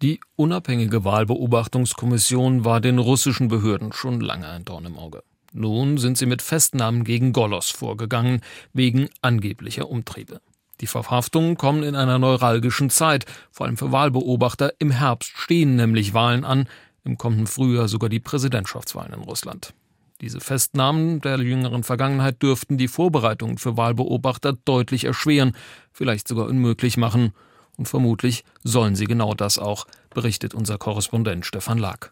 Die 0.02 0.22
unabhängige 0.38 1.04
Wahlbeobachtungskommission 1.04 2.64
war 2.64 2.80
den 2.80 3.00
russischen 3.00 3.50
Behörden 3.50 3.92
schon 3.92 4.22
lange 4.22 4.48
ein 4.48 4.64
Dorn 4.64 4.86
im 4.86 4.98
Auge. 4.98 5.24
Nun 5.52 5.98
sind 5.98 6.18
sie 6.18 6.26
mit 6.26 6.42
Festnahmen 6.42 7.04
gegen 7.04 7.34
Golos 7.34 7.70
vorgegangen, 7.70 8.40
wegen 8.72 9.10
angeblicher 9.22 9.90
Umtriebe. 9.90 10.40
Die 10.80 10.88
Verhaftungen 10.88 11.58
kommen 11.58 11.84
in 11.84 11.96
einer 11.96 12.18
neuralgischen 12.18 12.90
Zeit, 12.90 13.26
vor 13.52 13.66
allem 13.66 13.76
für 13.76 13.92
Wahlbeobachter. 13.92 14.72
Im 14.80 14.92
Herbst 14.92 15.34
stehen 15.36 15.76
nämlich 15.76 16.14
Wahlen 16.14 16.46
an, 16.46 16.70
im 17.04 17.18
kommenden 17.18 17.48
Frühjahr 17.48 17.90
sogar 17.90 18.10
die 18.10 18.22
Präsidentschaftswahlen 18.22 19.12
in 19.12 19.22
Russland. 19.22 19.74
Diese 20.22 20.40
Festnahmen 20.40 21.20
der 21.20 21.40
jüngeren 21.40 21.84
Vergangenheit 21.84 22.42
dürften 22.42 22.78
die 22.78 22.88
Vorbereitungen 22.88 23.58
für 23.58 23.76
Wahlbeobachter 23.76 24.54
deutlich 24.54 25.04
erschweren, 25.04 25.58
vielleicht 25.92 26.30
sogar 26.30 26.48
unmöglich 26.48 26.96
machen. 26.96 27.34
Und 27.80 27.88
vermutlich 27.88 28.44
sollen 28.62 28.98
sie 28.98 29.06
genau 29.06 29.34
das 29.34 29.58
auch, 29.58 29.88
berichtet 30.10 30.54
unser 30.54 30.78
Korrespondent 30.78 31.46
Stefan 31.46 31.78
Lag. 31.78 32.12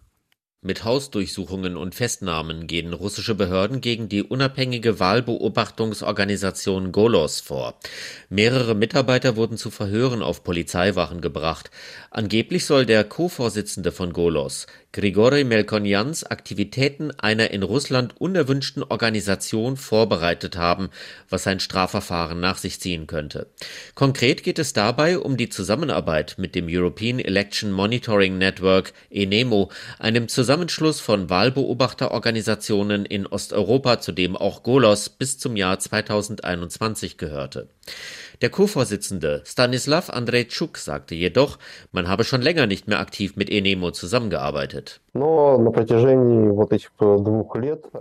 Mit 0.61 0.85
Hausdurchsuchungen 0.85 1.75
und 1.75 1.93
Festnahmen 1.93 2.67
gehen 2.67 2.93
russische 2.93 3.35
Behörden 3.35 3.81
gegen 3.81 4.07
die 4.07 4.23
unabhängige 4.23 5.01
Wahlbeobachtungsorganisation 5.01 6.93
Golos 6.93 7.41
vor. 7.41 7.77
Mehrere 8.29 8.75
Mitarbeiter 8.75 9.35
wurden 9.35 9.57
zu 9.57 9.69
Verhören 9.69 10.21
auf 10.21 10.45
Polizeiwachen 10.45 11.19
gebracht. 11.19 11.69
Angeblich 12.11 12.65
soll 12.65 12.85
der 12.85 13.03
Co-Vorsitzende 13.03 13.91
von 13.91 14.13
Golos, 14.13 14.67
Grigori 14.93 15.43
Melkonjans, 15.43 16.23
Aktivitäten 16.23 17.11
einer 17.11 17.51
in 17.51 17.61
Russland 17.61 18.19
unerwünschten 18.19 18.83
Organisation 18.83 19.77
vorbereitet 19.77 20.57
haben, 20.57 20.89
was 21.29 21.45
ein 21.45 21.59
Strafverfahren 21.59 22.39
nach 22.39 22.57
sich 22.57 22.79
ziehen 22.79 23.05
könnte. 23.05 23.47
Konkret 23.95 24.43
geht 24.43 24.59
es 24.59 24.73
dabei 24.73 25.19
um 25.19 25.37
die 25.37 25.49
Zusammenarbeit 25.49 26.35
mit 26.37 26.55
dem 26.55 26.67
European 26.69 27.19
Election 27.19 27.71
Monitoring 27.71 28.37
Network 28.37 28.93
ENEMO, 29.11 29.71
einem 29.99 30.29
Zusammenschluss 30.29 30.99
von 30.99 31.29
Wahlbeobachterorganisationen 31.29 33.05
in 33.05 33.27
Osteuropa, 33.27 33.99
zu 33.99 34.13
dem 34.13 34.35
auch 34.35 34.63
Golos 34.63 35.09
bis 35.09 35.37
zum 35.37 35.55
Jahr 35.55 35.79
2021 35.79 37.17
gehörte. 37.17 37.67
Der 38.41 38.51
Co-Vorsitzende 38.51 39.41
Stanislav 39.45 40.11
Andrejczuk 40.11 40.77
sagte 40.77 41.15
jedoch, 41.15 41.57
man 41.91 42.07
habe 42.07 42.23
schon 42.23 42.43
länger 42.43 42.67
nicht 42.67 42.87
mehr 42.87 42.99
aktiv 42.99 43.35
mit 43.35 43.49
Enemo 43.49 43.89
zusammengearbeitet. 43.89 45.01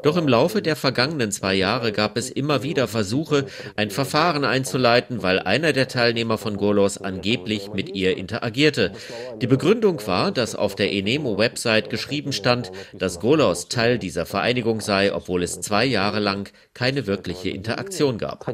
Doch 0.03 0.17
im 0.17 0.29
Laufe 0.29 0.61
der 0.61 0.77
vergangenen 0.77 1.33
zwei 1.33 1.55
Jahre 1.55 1.93
gab 1.93 2.19
es 2.19 2.29
immer 2.29 2.63
wieder 2.63 2.89
Versuche, 2.89 3.47
ein 3.77 3.89
Verfahren 3.91 4.45
einzuleiten, 4.45 5.23
weil 5.23 5.39
einer 5.39 5.73
der 5.73 5.89
Teilnehmer 5.89 6.37
von 6.37 6.59
Golos 6.59 6.99
angeblich 6.99 7.73
mit 7.73 7.95
ihr 7.95 8.19
interagierte. 8.19 8.93
Die 9.41 9.47
Begründung 9.47 10.07
war, 10.07 10.31
dass 10.33 10.55
auf 10.55 10.75
der 10.75 10.93
Enemo-Website 10.93 11.89
geschrieben 11.89 12.33
stand, 12.33 12.71
dass 12.93 13.21
Golos 13.21 13.69
Teil 13.69 13.99
dieser 13.99 14.27
Vereinigung 14.27 14.83
sei, 14.83 15.15
obwohl 15.15 15.43
es 15.43 15.63
zwei 15.63 15.87
Jahre 15.87 16.21
lang 16.21 16.51
keine 16.75 17.07
wirkliche 17.07 17.49
Interaktion 17.49 18.19
gab. 18.19 18.45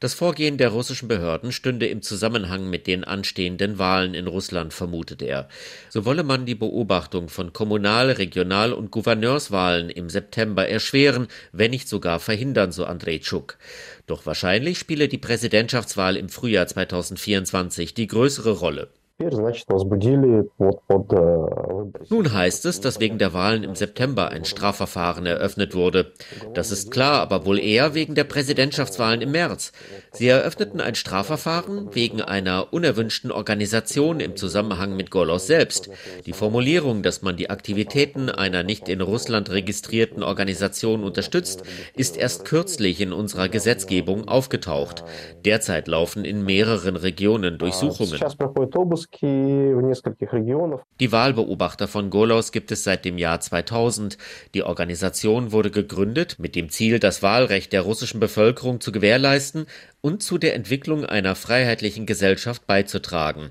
Das 0.00 0.14
Vorgehen 0.14 0.58
der 0.58 0.70
russischen 0.70 1.08
Behörden 1.08 1.52
stünde 1.52 1.86
im 1.86 2.02
Zusammenhang 2.02 2.68
mit 2.68 2.86
den 2.86 3.04
anstehenden 3.04 3.78
Wahlen 3.78 4.14
in 4.14 4.26
Russland, 4.26 4.72
vermutet 4.72 5.22
er. 5.22 5.48
So 5.88 6.04
wolle 6.04 6.22
man 6.22 6.46
die 6.46 6.54
Beobachtung 6.54 7.28
von 7.28 7.52
Kommunal-, 7.52 8.12
Regional- 8.12 8.72
und 8.72 8.90
Gouverneurswahlen 8.90 9.90
im 9.90 10.10
September 10.10 10.68
erschweren, 10.68 11.28
wenn 11.52 11.70
nicht 11.70 11.88
sogar 11.88 12.20
verhindern, 12.20 12.72
so 12.72 12.84
Andrejczuk. 12.84 13.58
Doch 14.06 14.26
wahrscheinlich 14.26 14.78
spiele 14.78 15.08
die 15.08 15.18
Präsidentschaftswahl 15.18 16.16
im 16.16 16.28
Frühjahr 16.28 16.66
2024 16.66 17.94
die 17.94 18.06
größere 18.06 18.50
Rolle. 18.50 18.88
Э, 19.18 19.30
Nun 22.10 22.34
heißt 22.34 22.66
es, 22.66 22.80
dass 22.82 23.00
wegen 23.00 23.16
der 23.16 23.32
Wahlen 23.32 23.64
im 23.64 23.74
September 23.74 24.28
ein 24.28 24.44
Strafverfahren 24.44 25.24
eröffnet 25.24 25.74
wurde. 25.74 26.12
Das 26.52 26.70
ist 26.70 26.90
klar, 26.90 27.22
aber 27.22 27.46
wohl 27.46 27.58
eher 27.58 27.94
wegen 27.94 28.14
der 28.14 28.24
Präsidentschaftswahlen 28.24 29.22
im 29.22 29.30
März. 29.30 29.72
Sie 30.12 30.28
eröffneten 30.28 30.82
ein 30.82 30.94
Strafverfahren 30.94 31.94
wegen 31.94 32.20
einer 32.20 32.74
unerwünschten 32.74 33.32
Organisation 33.32 34.20
im 34.20 34.36
Zusammenhang 34.36 34.96
mit 34.96 35.10
Golos 35.10 35.46
selbst. 35.46 35.88
Die 36.26 36.34
Formulierung, 36.34 37.02
dass 37.02 37.22
man 37.22 37.38
die 37.38 37.48
Aktivitäten 37.48 38.28
einer 38.28 38.64
nicht 38.64 38.86
in 38.90 39.00
Russland 39.00 39.50
registrierten 39.50 40.22
Organisation 40.22 41.02
unterstützt, 41.02 41.62
ist 41.94 42.18
erst 42.18 42.44
kürzlich 42.44 43.00
in 43.00 43.14
unserer 43.14 43.48
Gesetzgebung 43.48 44.28
aufgetaucht. 44.28 45.04
Derzeit 45.46 45.88
laufen 45.88 46.26
in 46.26 46.44
mehreren 46.44 46.96
Regionen 46.96 47.56
Durchsuchungen. 47.56 48.20
Die 51.00 51.12
Wahlbeobachter 51.12 51.88
von 51.88 52.10
Golos 52.10 52.52
gibt 52.52 52.70
es 52.72 52.84
seit 52.84 53.04
dem 53.04 53.18
Jahr 53.18 53.40
2000. 53.40 54.18
Die 54.54 54.62
Organisation 54.62 55.52
wurde 55.52 55.70
gegründet 55.70 56.38
mit 56.38 56.54
dem 56.54 56.68
Ziel, 56.68 56.98
das 56.98 57.22
Wahlrecht 57.22 57.72
der 57.72 57.82
russischen 57.82 58.20
Bevölkerung 58.20 58.80
zu 58.80 58.92
gewährleisten 58.92 59.66
und 60.00 60.22
zu 60.22 60.38
der 60.38 60.54
Entwicklung 60.54 61.04
einer 61.04 61.34
freiheitlichen 61.34 62.06
Gesellschaft 62.06 62.66
beizutragen. 62.66 63.50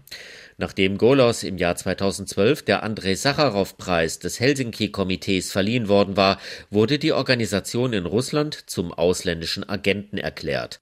Nachdem 0.57 0.97
Golos 0.97 1.43
im 1.43 1.57
Jahr 1.57 1.75
2012 1.75 2.63
der 2.63 2.83
Andrei 2.83 3.15
Sacharow-Preis 3.15 4.19
des 4.19 4.39
Helsinki-Komitees 4.39 5.51
verliehen 5.51 5.89
worden 5.89 6.15
war, 6.15 6.39
wurde 6.69 6.97
die 6.97 7.11
Organisation 7.11 7.91
in 7.91 8.05
Russland 8.05 8.69
zum 8.69 8.93
ausländischen 8.93 9.67
Agenten 9.67 10.17
erklärt. 10.17 10.79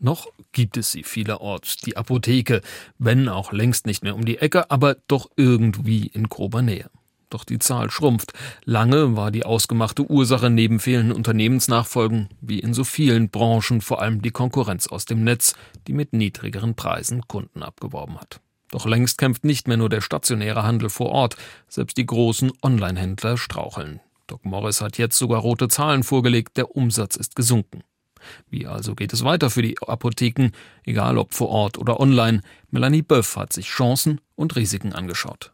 Noch 0.00 0.28
gibt 0.52 0.76
es 0.76 0.92
sie 0.92 1.02
vielerorts, 1.02 1.76
die 1.76 1.96
Apotheke, 1.96 2.60
wenn 2.98 3.28
auch 3.28 3.52
längst 3.52 3.86
nicht 3.86 4.04
mehr 4.04 4.14
um 4.14 4.24
die 4.24 4.38
Ecke, 4.38 4.70
aber 4.70 4.96
doch 5.08 5.28
irgendwie 5.36 6.06
in 6.06 6.28
grober 6.28 6.62
Nähe. 6.62 6.88
Doch 7.30 7.44
die 7.44 7.58
Zahl 7.58 7.90
schrumpft. 7.90 8.32
Lange 8.64 9.16
war 9.16 9.30
die 9.30 9.44
ausgemachte 9.44 10.08
Ursache 10.08 10.50
neben 10.50 10.80
fehlenden 10.80 11.14
Unternehmensnachfolgen, 11.14 12.28
wie 12.40 12.60
in 12.60 12.72
so 12.74 12.84
vielen 12.84 13.28
Branchen, 13.28 13.80
vor 13.80 14.00
allem 14.00 14.22
die 14.22 14.30
Konkurrenz 14.30 14.86
aus 14.86 15.04
dem 15.04 15.24
Netz, 15.24 15.54
die 15.86 15.92
mit 15.92 16.12
niedrigeren 16.12 16.74
Preisen 16.74 17.26
Kunden 17.28 17.62
abgeworben 17.62 18.18
hat. 18.18 18.40
Doch 18.70 18.86
längst 18.86 19.18
kämpft 19.18 19.44
nicht 19.44 19.66
mehr 19.66 19.76
nur 19.76 19.88
der 19.88 20.00
stationäre 20.00 20.62
Handel 20.62 20.90
vor 20.90 21.10
Ort, 21.10 21.36
selbst 21.68 21.96
die 21.96 22.06
großen 22.06 22.52
Online-Händler 22.62 23.36
straucheln. 23.36 24.00
Doc 24.26 24.44
Morris 24.44 24.80
hat 24.80 24.98
jetzt 24.98 25.18
sogar 25.18 25.40
rote 25.40 25.68
Zahlen 25.68 26.04
vorgelegt, 26.04 26.56
der 26.56 26.76
Umsatz 26.76 27.16
ist 27.16 27.34
gesunken. 27.34 27.82
Wie 28.50 28.66
also 28.66 28.94
geht 28.94 29.12
es 29.12 29.24
weiter 29.24 29.50
für 29.50 29.62
die 29.62 29.76
Apotheken, 29.80 30.50
egal 30.84 31.18
ob 31.18 31.34
vor 31.34 31.48
Ort 31.48 31.78
oder 31.78 32.00
online? 32.00 32.42
Melanie 32.70 33.02
Böff 33.02 33.36
hat 33.36 33.52
sich 33.52 33.66
Chancen 33.68 34.20
und 34.34 34.56
Risiken 34.56 34.92
angeschaut. 34.92 35.52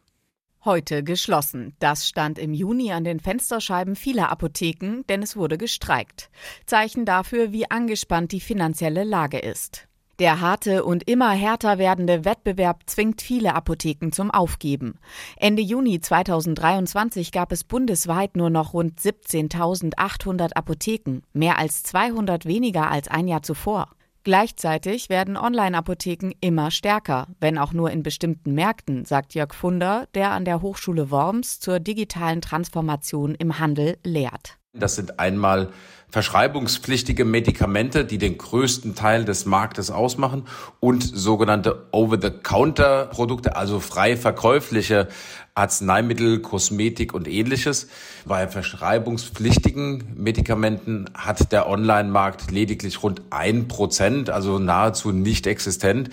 Heute 0.65 1.03
geschlossen. 1.03 1.75
Das 1.77 2.07
stand 2.07 2.39
im 2.39 2.53
Juni 2.53 2.91
an 2.91 3.03
den 3.03 3.19
Fensterscheiben 3.19 3.95
vieler 3.95 4.31
Apotheken, 4.31 5.03
denn 5.07 5.21
es 5.21 5.35
wurde 5.35 5.59
gestreikt. 5.59 6.31
Zeichen 6.65 7.05
dafür, 7.05 7.51
wie 7.51 7.69
angespannt 7.69 8.31
die 8.31 8.39
finanzielle 8.39 9.03
Lage 9.03 9.37
ist. 9.37 9.87
Der 10.19 10.39
harte 10.39 10.85
und 10.85 11.09
immer 11.09 11.31
härter 11.31 11.77
werdende 11.77 12.23
Wettbewerb 12.23 12.83
zwingt 12.85 13.21
viele 13.21 13.53
Apotheken 13.53 14.11
zum 14.11 14.31
Aufgeben. 14.31 14.97
Ende 15.35 15.61
Juni 15.61 15.99
2023 15.99 17.33
gab 17.33 17.51
es 17.51 17.65
bundesweit 17.65 18.37
nur 18.37 18.49
noch 18.49 18.73
rund 18.73 18.97
17.800 18.97 20.53
Apotheken, 20.53 21.21
mehr 21.33 21.57
als 21.57 21.83
200 21.83 22.45
weniger 22.45 22.89
als 22.89 23.09
ein 23.09 23.27
Jahr 23.27 23.43
zuvor. 23.43 23.89
Gleichzeitig 24.23 25.09
werden 25.09 25.37
Online-Apotheken 25.37 26.31
immer 26.39 26.71
stärker, 26.71 27.27
wenn 27.39 27.57
auch 27.57 27.73
nur 27.73 27.91
in 27.91 28.01
bestimmten 28.01 28.53
Märkten, 28.53 29.05
sagt 29.05 29.35
Jörg 29.35 29.53
Funder, 29.53 30.07
der 30.15 30.31
an 30.31 30.45
der 30.45 30.61
Hochschule 30.61 31.11
Worms 31.11 31.59
zur 31.59 31.79
digitalen 31.79 32.41
Transformation 32.41 33.35
im 33.35 33.59
Handel 33.59 33.97
lehrt. 34.03 34.57
Das 34.77 34.95
sind 34.95 35.19
einmal 35.19 35.69
verschreibungspflichtige 36.09 37.25
Medikamente, 37.25 38.05
die 38.05 38.17
den 38.17 38.37
größten 38.37 38.95
Teil 38.95 39.25
des 39.25 39.45
Marktes 39.45 39.91
ausmachen 39.91 40.47
und 40.79 41.03
sogenannte 41.03 41.87
Over-the-Counter-Produkte, 41.91 43.55
also 43.55 43.79
frei 43.79 44.15
verkäufliche 44.15 45.07
Arzneimittel, 45.55 46.39
Kosmetik 46.41 47.13
und 47.13 47.27
ähnliches. 47.27 47.87
Bei 48.25 48.47
verschreibungspflichtigen 48.47 50.03
Medikamenten 50.15 51.05
hat 51.13 51.51
der 51.53 51.69
Online-Markt 51.69 52.51
lediglich 52.51 53.01
rund 53.01 53.21
ein 53.29 53.69
Prozent, 53.69 54.29
also 54.29 54.59
nahezu 54.59 55.11
nicht 55.11 55.47
existent. 55.47 56.09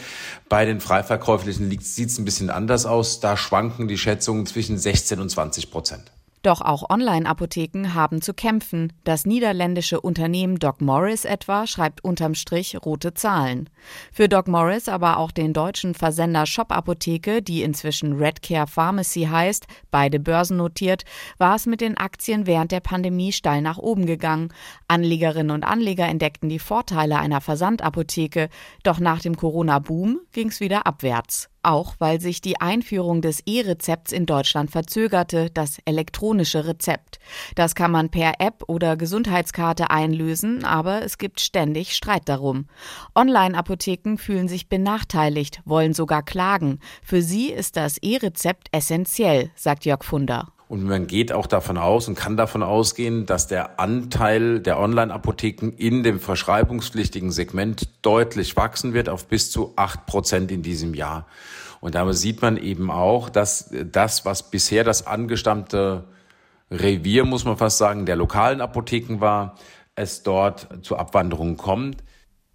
Bei 0.49 0.65
den 0.65 0.81
frei 0.81 1.03
verkäuflichen 1.03 1.69
sieht 1.81 2.09
es 2.09 2.19
ein 2.19 2.25
bisschen 2.25 2.51
anders 2.51 2.87
aus. 2.87 3.19
Da 3.19 3.37
schwanken 3.37 3.89
die 3.89 3.99
Schätzungen 3.99 4.47
zwischen 4.47 4.79
16 4.79 5.21
und 5.21 5.29
20 5.29 5.73
Prozent. 5.73 6.12
Doch 6.43 6.61
auch 6.61 6.91
Online-Apotheken 6.91 7.95
haben 7.95 8.21
zu 8.21 8.35
kämpfen. 8.35 8.93
Das 9.05 9.27
niederländische 9.27 10.01
Unternehmen 10.01 10.59
Doc 10.59 10.81
Morris 10.81 11.25
etwa 11.25 11.69
schreibt 11.69 12.03
unterm 12.03 12.35
Strich 12.35 12.77
rote 12.85 13.15
Zahlen. 13.15 13.71
Für 14.13 14.29
Doc 14.29 14.49
Morris, 14.49 14.89
aber 14.89 15.19
auch 15.19 15.31
den 15.31 15.53
deutschen 15.53 15.95
Versender 15.95 16.47
Shop 16.47 16.73
Apotheke, 16.73 17.43
die 17.43 17.63
inzwischen 17.63 18.15
Redcare 18.15 18.67
Pharmacy 18.67 19.29
heißt, 19.31 19.69
beide 19.93 20.19
börsennotiert, 20.19 21.05
war 21.39 21.55
es 21.55 21.67
mit 21.67 21.81
den 21.81 21.97
Aktien 21.97 22.45
während 22.45 22.73
der 22.73 22.81
Pandemie 22.81 23.31
steil 23.31 23.63
nach 23.63 23.79
oben 23.79 24.07
gegangen. 24.07 24.53
Anlegerinnen 24.89 25.53
und 25.53 25.63
Anleger 25.63 26.09
entdeckten 26.09 26.49
die 26.49 26.59
Vorteile 26.59 27.21
einer 27.21 27.41
Versandapotheke. 27.41 28.49
Doch 28.83 28.99
nach 28.99 29.21
dem 29.21 29.37
Corona-Boom 29.37 30.19
ging 30.33 30.49
es 30.49 30.59
wieder 30.59 30.89
abwärts. 30.89 31.52
Auch 31.63 31.95
weil 31.99 32.21
sich 32.21 32.41
die 32.41 32.61
Einführung 32.61 33.23
des 33.23 33.41
E-Rezepts 33.47 34.13
in 34.13 34.27
Deutschland 34.27 34.71
verzögerte, 34.71 35.51
das 35.51 35.79
elektronische 35.85 36.67
Rezept. 36.67 37.19
Das 37.55 37.75
kann 37.75 37.91
man 37.91 38.11
per 38.11 38.35
App 38.39 38.65
oder 38.67 38.97
Gesundheitskarte 38.97 39.91
einlösen, 39.91 40.65
aber 40.65 41.03
es 41.03 41.19
gibt 41.19 41.41
ständig 41.41 41.95
Streit 41.95 42.29
darum. 42.29 42.67
Online-Apotheken 43.15 44.17
fühlen 44.17 44.49
sich 44.49 44.69
benachteiligt, 44.69 45.61
wollen 45.65 45.95
sogar 45.95 46.23
klagen. 46.23 46.79
Für 47.03 47.23
sie 47.23 47.51
ist 47.51 47.77
das 47.77 47.99
E-Rezept 47.99 48.69
essentiell, 48.73 49.51
sagt 49.55 49.85
Jörg 49.85 50.05
Funder. 50.05 50.53
Und 50.73 50.85
man 50.85 51.07
geht 51.07 51.33
auch 51.33 51.47
davon 51.47 51.77
aus 51.77 52.09
und 52.09 52.15
kann 52.15 52.39
davon 52.39 52.63
ausgehen, 52.63 53.27
dass 53.27 53.47
der 53.47 53.79
Anteil 53.79 54.59
der 54.59 54.79
Online-Apotheken 54.79 55.69
in 55.77 56.03
dem 56.03 56.19
verschreibungspflichtigen 56.19 57.31
Segment 57.31 57.91
deutlich 58.01 58.57
wachsen 58.57 58.95
wird 58.95 59.11
auf 59.11 59.27
bis 59.27 59.51
zu 59.51 59.75
acht 59.77 60.07
Prozent 60.07 60.51
in 60.51 60.63
diesem 60.63 60.95
Jahr. 60.95 61.27
Und 61.83 61.95
damit 61.95 62.17
sieht 62.17 62.41
man 62.41 62.57
eben 62.57 62.91
auch, 62.91 63.29
dass 63.29 63.69
das, 63.85 64.25
was 64.25 64.51
bisher 64.51 64.83
das 64.83 65.07
angestammte 65.07 66.05
Revier, 66.71 67.27
muss 67.27 67.45
man 67.45 67.59
fast 67.59 67.77
sagen, 67.77 68.07
der 68.07 68.17
lokalen 68.17 68.63
Apotheken 68.63 69.21
war, 69.21 69.59
es 69.95 70.23
dort 70.23 70.69
zu 70.81 70.97
Abwanderungen 70.97 71.59
kommt. 71.59 72.03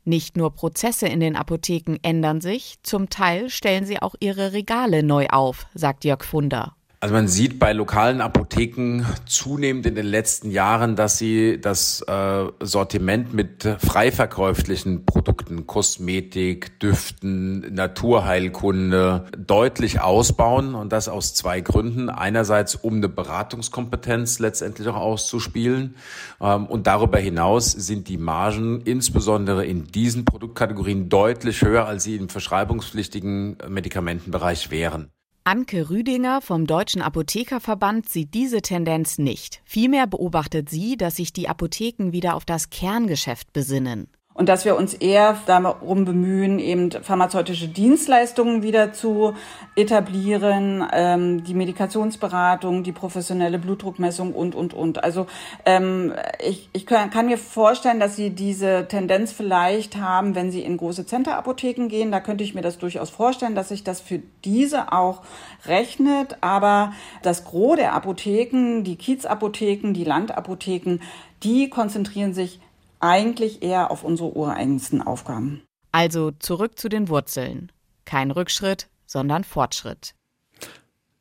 Nicht 0.06 0.38
nur 0.38 0.56
Prozesse 0.56 1.08
in 1.08 1.20
den 1.20 1.36
Apotheken 1.36 1.98
ändern 2.02 2.42
sich, 2.42 2.80
zum 2.82 3.10
Teil 3.10 3.52
stellen 3.52 3.86
sie 3.86 4.02
auch 4.02 4.16
ihre 4.20 4.54
Regale 4.54 5.04
neu 5.04 5.28
auf, 5.28 5.68
sagt 5.76 6.04
Jörg 6.04 6.24
Funder. 6.24 6.74
Also 7.00 7.14
man 7.14 7.28
sieht 7.28 7.60
bei 7.60 7.74
lokalen 7.74 8.22
Apotheken 8.22 9.06
zunehmend 9.28 9.86
in 9.86 9.94
den 9.94 10.08
letzten 10.08 10.50
Jahren, 10.50 10.96
dass 10.96 11.20
sie 11.20 11.62
das 11.62 12.02
äh, 12.02 12.46
Sortiment 12.60 13.36
mit 13.36 13.64
freiverkäuflichen 13.78 15.06
Produkten, 15.06 15.68
Kosmetik, 15.68 16.80
Düften, 16.80 17.72
Naturheilkunde 17.72 19.28
deutlich 19.38 20.02
ausbauen 20.02 20.74
und 20.74 20.92
das 20.92 21.08
aus 21.08 21.36
zwei 21.36 21.62
Gründen. 21.62 22.10
Einerseits, 22.10 22.74
um 22.74 22.96
eine 22.96 23.10
Beratungskompetenz 23.10 24.40
letztendlich 24.40 24.88
auch 24.88 24.96
auszuspielen 24.96 25.98
ähm, 26.42 26.66
und 26.66 26.88
darüber 26.88 27.20
hinaus 27.20 27.72
sind 27.74 28.08
die 28.08 28.18
Margen 28.18 28.82
insbesondere 28.82 29.68
in 29.68 29.86
diesen 29.86 30.26
Produktkategorien 30.26 31.10
deutlich 31.10 31.62
höher, 31.62 31.86
als 31.86 32.06
sie 32.06 32.16
im 32.16 32.30
verschreibungspflichtigen 32.30 33.60
Medikamentenbereich 33.70 34.72
wären. 34.72 35.12
Anke 35.48 35.90
Rüdinger 35.90 36.42
vom 36.42 36.68
Deutschen 36.68 37.02
Apothekerverband 37.02 38.10
sieht 38.10 38.34
diese 38.34 38.62
Tendenz 38.62 39.18
nicht. 39.18 39.62
Vielmehr 39.64 40.06
beobachtet 40.06 40.70
sie, 40.70 40.98
dass 40.98 41.16
sich 41.16 41.32
die 41.32 41.48
Apotheken 41.48 42.12
wieder 42.12 42.36
auf 42.36 42.44
das 42.44 42.70
Kerngeschäft 42.70 43.54
besinnen 43.54 44.10
und 44.38 44.48
dass 44.48 44.66
wir 44.66 44.78
uns 44.78 44.94
eher 44.94 45.36
darum 45.48 46.06
bemühen, 46.06 46.60
eben 46.60 46.92
pharmazeutische 46.92 47.68
Dienstleistungen 47.68 48.62
wieder 48.62 48.94
zu 48.94 49.34
etablieren, 49.76 50.86
ähm, 50.94 51.44
die 51.44 51.56
Medikationsberatung, 51.56 52.84
die 52.84 52.92
professionelle 52.92 53.58
Blutdruckmessung 53.58 54.34
und, 54.34 54.54
und, 54.54 54.76
und. 54.76 55.04
Also 55.04 55.26
ähm, 55.66 56.14
ich, 56.48 56.70
ich 56.72 56.86
kann, 56.86 57.10
kann 57.10 57.26
mir 57.26 57.40
vorstellen, 57.40 58.00
dass 58.00 58.16
Sie 58.16 58.30
diese 58.30 58.88
Tendenz 58.88 59.32
vielleicht 59.32 59.98
haben, 59.98 60.36
wenn 60.36 60.52
Sie 60.52 60.62
in 60.62 60.78
große 60.78 61.08
Center-Apotheken 61.08 61.88
gehen. 61.88 62.12
Da 62.12 62.20
könnte 62.20 62.44
ich 62.44 62.54
mir 62.54 62.62
das 62.62 62.78
durchaus 62.78 63.10
vorstellen, 63.10 63.56
dass 63.56 63.70
sich 63.70 63.84
das 63.84 64.02
für 64.02 64.22
diese 64.46 64.94
auch 64.94 65.24
rechnet. 65.66 66.38
Aber 66.42 66.94
das 67.24 67.44
Gros 67.44 67.78
der 67.78 67.94
Apotheken, 67.94 68.84
die 68.84 68.98
Kiezapotheken, 68.98 69.94
die 69.94 70.04
Landapotheken, 70.04 71.00
die 71.44 71.70
konzentrieren 71.70 72.34
sich 72.36 72.60
eigentlich 73.00 73.64
eher 73.64 73.92
auf 73.92 74.04
unsere 74.04 74.36
ureigensten 74.36 75.02
Aufgaben. 75.02 75.64
Also 75.92 76.32
zurück 76.32 76.78
zu 76.78 76.90
den 76.90 77.10
Wurzeln. 77.10 77.72
Kein 78.06 78.32
Rückschritt, 78.32 78.88
sondern 79.06 79.44
Fortschritt. 79.44 80.14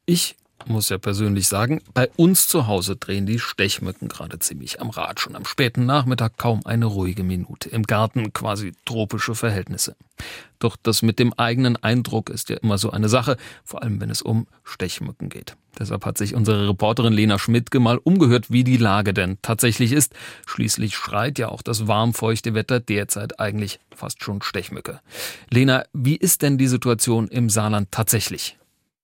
Ich 0.05 0.37
muss 0.65 0.89
ja 0.89 0.99
persönlich 0.99 1.49
sagen, 1.49 1.83
bei 1.95 2.09
uns 2.17 2.49
zu 2.49 2.67
Hause 2.67 2.97
drehen 2.97 3.27
die 3.27 3.39
Stechmücken 3.39 4.09
gerade 4.09 4.39
ziemlich 4.39 4.81
am 4.81 4.91
Rad. 4.91 5.21
Schon 5.21 5.37
am 5.37 5.45
späten 5.45 5.87
Nachmittag 5.87 6.39
kaum 6.39 6.65
eine 6.65 6.87
ruhige 6.87 7.23
Minute. 7.23 7.69
Im 7.69 7.85
Garten 7.85 8.33
quasi 8.33 8.73
tropische 8.85 9.35
Verhältnisse. 9.35 9.97
Doch 10.59 10.77
das 10.83 11.03
mit 11.03 11.19
dem 11.19 11.33
eigenen 11.35 11.77
Eindruck 11.77 12.31
ist 12.31 12.49
ja 12.49 12.57
immer 12.57 12.79
so 12.79 12.91
eine 12.91 13.09
Sache, 13.09 13.37
vor 13.65 13.83
allem 13.83 14.01
wenn 14.01 14.11
es 14.11 14.23
um 14.23 14.47
Stechmücken 14.65 15.29
geht. 15.29 15.57
Deshalb 15.79 16.07
hat 16.07 16.17
sich 16.17 16.35
unsere 16.35 16.69
Reporterin 16.69 17.13
Lena 17.13 17.39
Schmidtke 17.39 17.81
mal 17.81 17.99
umgehört, 17.99 18.51
wie 18.51 18.65
die 18.65 18.79
Lage 18.79 19.13
denn 19.13 19.39
tatsächlich 19.43 19.93
ist. 19.93 20.15
Schließlich 20.47 20.97
schreit 20.97 21.39
ja 21.39 21.51
auch 21.51 21.61
das 21.61 21.87
warmfeuchte 21.87 22.55
Wetter 22.55 22.81
derzeit 22.81 23.39
eigentlich 23.39 23.79
fast 23.95 24.25
schon 24.25 24.41
Stechmücke. 24.41 25.01
Lena, 25.51 25.85
wie 25.93 26.17
ist 26.17 26.41
denn 26.43 26.57
die 26.57 26.69
Situation 26.69 27.29
im 27.29 27.51
Saarland 27.51 27.91
tatsächlich? 27.91 28.57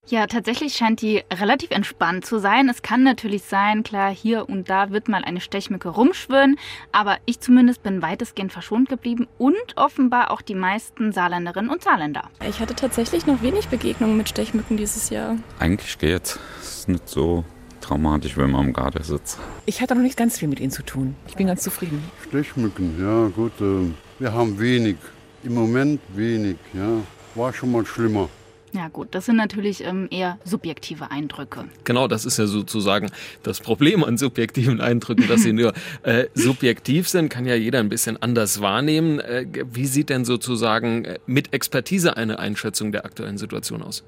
Ja, 0.09 0.27
tatsächlich 0.27 0.75
scheint 0.75 1.01
die 1.01 1.23
relativ 1.33 1.71
entspannt 1.71 2.27
zu 2.27 2.41
sein. 2.41 2.69
Es 2.69 2.83
kann 2.83 3.05
natürlich 3.05 3.45
sein, 3.45 3.85
klar, 3.85 4.13
hier 4.13 4.49
und 4.49 4.69
da 4.69 4.91
wird 4.91 5.09
mal 5.09 5.23
eine 5.25 5.41
Stechmücke 5.41 5.89
rumschwirren, 5.91 6.59
aber 6.91 7.19
ich 7.25 7.39
zumindest 7.39 7.85
bin 7.85 8.03
weitestgehend 8.03 8.53
verschont 8.53 8.89
geblieben 8.89 9.29
und 9.39 9.55
offenbar 9.77 10.33
auch 10.33 10.43
die 10.43 10.57
meisten 10.57 11.13
Saarländerinnen 11.13 11.71
und 11.71 11.85
Saarländer. 11.85 12.29
Ich 12.47 12.59
hatte 12.59 12.75
tatsächlich 12.75 13.27
noch 13.27 13.43
wenig 13.43 13.69
Begegnungen 13.69 14.17
mit 14.17 14.29
Stechmücken 14.29 14.77
dieses 14.77 15.09
Jahr. 15.09 15.37
Eigentlich 15.61 15.97
geht's. 15.99 16.37
Es 16.61 16.81
ist 16.81 16.89
nicht 16.89 17.09
so 17.09 17.45
traumatisch, 17.81 18.37
wenn 18.37 18.51
man 18.51 18.67
im 18.67 18.73
Garten 18.73 19.05
sitzt. 19.05 19.39
Ich 19.67 19.81
hatte 19.81 19.95
noch 19.95 20.03
nicht 20.03 20.17
ganz 20.17 20.37
viel 20.37 20.49
mit 20.49 20.59
ihnen 20.59 20.73
zu 20.73 20.83
tun. 20.83 21.15
Ich 21.29 21.37
bin 21.37 21.47
ganz 21.47 21.63
zufrieden. 21.63 22.03
Stechmücken, 22.29 23.01
ja 23.01 23.29
gut. 23.29 23.53
Äh, 23.61 23.93
wir 24.19 24.33
haben 24.33 24.59
wenig. 24.59 24.97
Im 25.45 25.55
Moment 25.55 26.01
wenig, 26.09 26.57
ja. 26.75 26.99
War 27.37 27.53
schon 27.53 27.71
mal 27.71 27.87
schlimmer. 27.87 28.29
Ja 28.73 28.89
gut, 28.89 29.09
das 29.11 29.27
sind 29.27 29.37
natürlich 29.37 29.85
ähm, 29.85 30.09
eher 30.11 30.39
subjektive 30.45 31.11
Eindrücke. 31.11 31.67
Genau, 31.85 32.09
das 32.09 32.25
ist 32.25 32.39
ja 32.39 32.47
sozusagen 32.47 33.11
das 33.43 33.61
Problem 33.61 34.03
an 34.03 34.17
subjektiven 34.17 34.81
Eindrücken, 34.81 35.29
dass 35.29 35.43
sie 35.43 35.53
nur 35.53 35.75
äh, 36.05 36.27
subjektiv 36.35 37.09
sind, 37.09 37.29
kann 37.29 37.45
ja 37.45 37.55
jeder 37.55 37.81
ein 37.81 37.91
bisschen 37.91 38.21
anders 38.23 38.63
wahrnehmen. 38.63 39.21
Äh, 39.21 39.47
wie 39.73 39.87
sieht 39.87 40.09
denn 40.09 40.25
sozusagen 40.25 41.05
äh, 41.05 41.19
mit 41.27 41.53
Expertise 41.53 42.17
eine 42.17 42.39
Einschätzung 42.39 42.93
der 42.93 43.05
aktuellen 43.05 43.37
Situation 43.37 43.83
aus? 43.83 44.05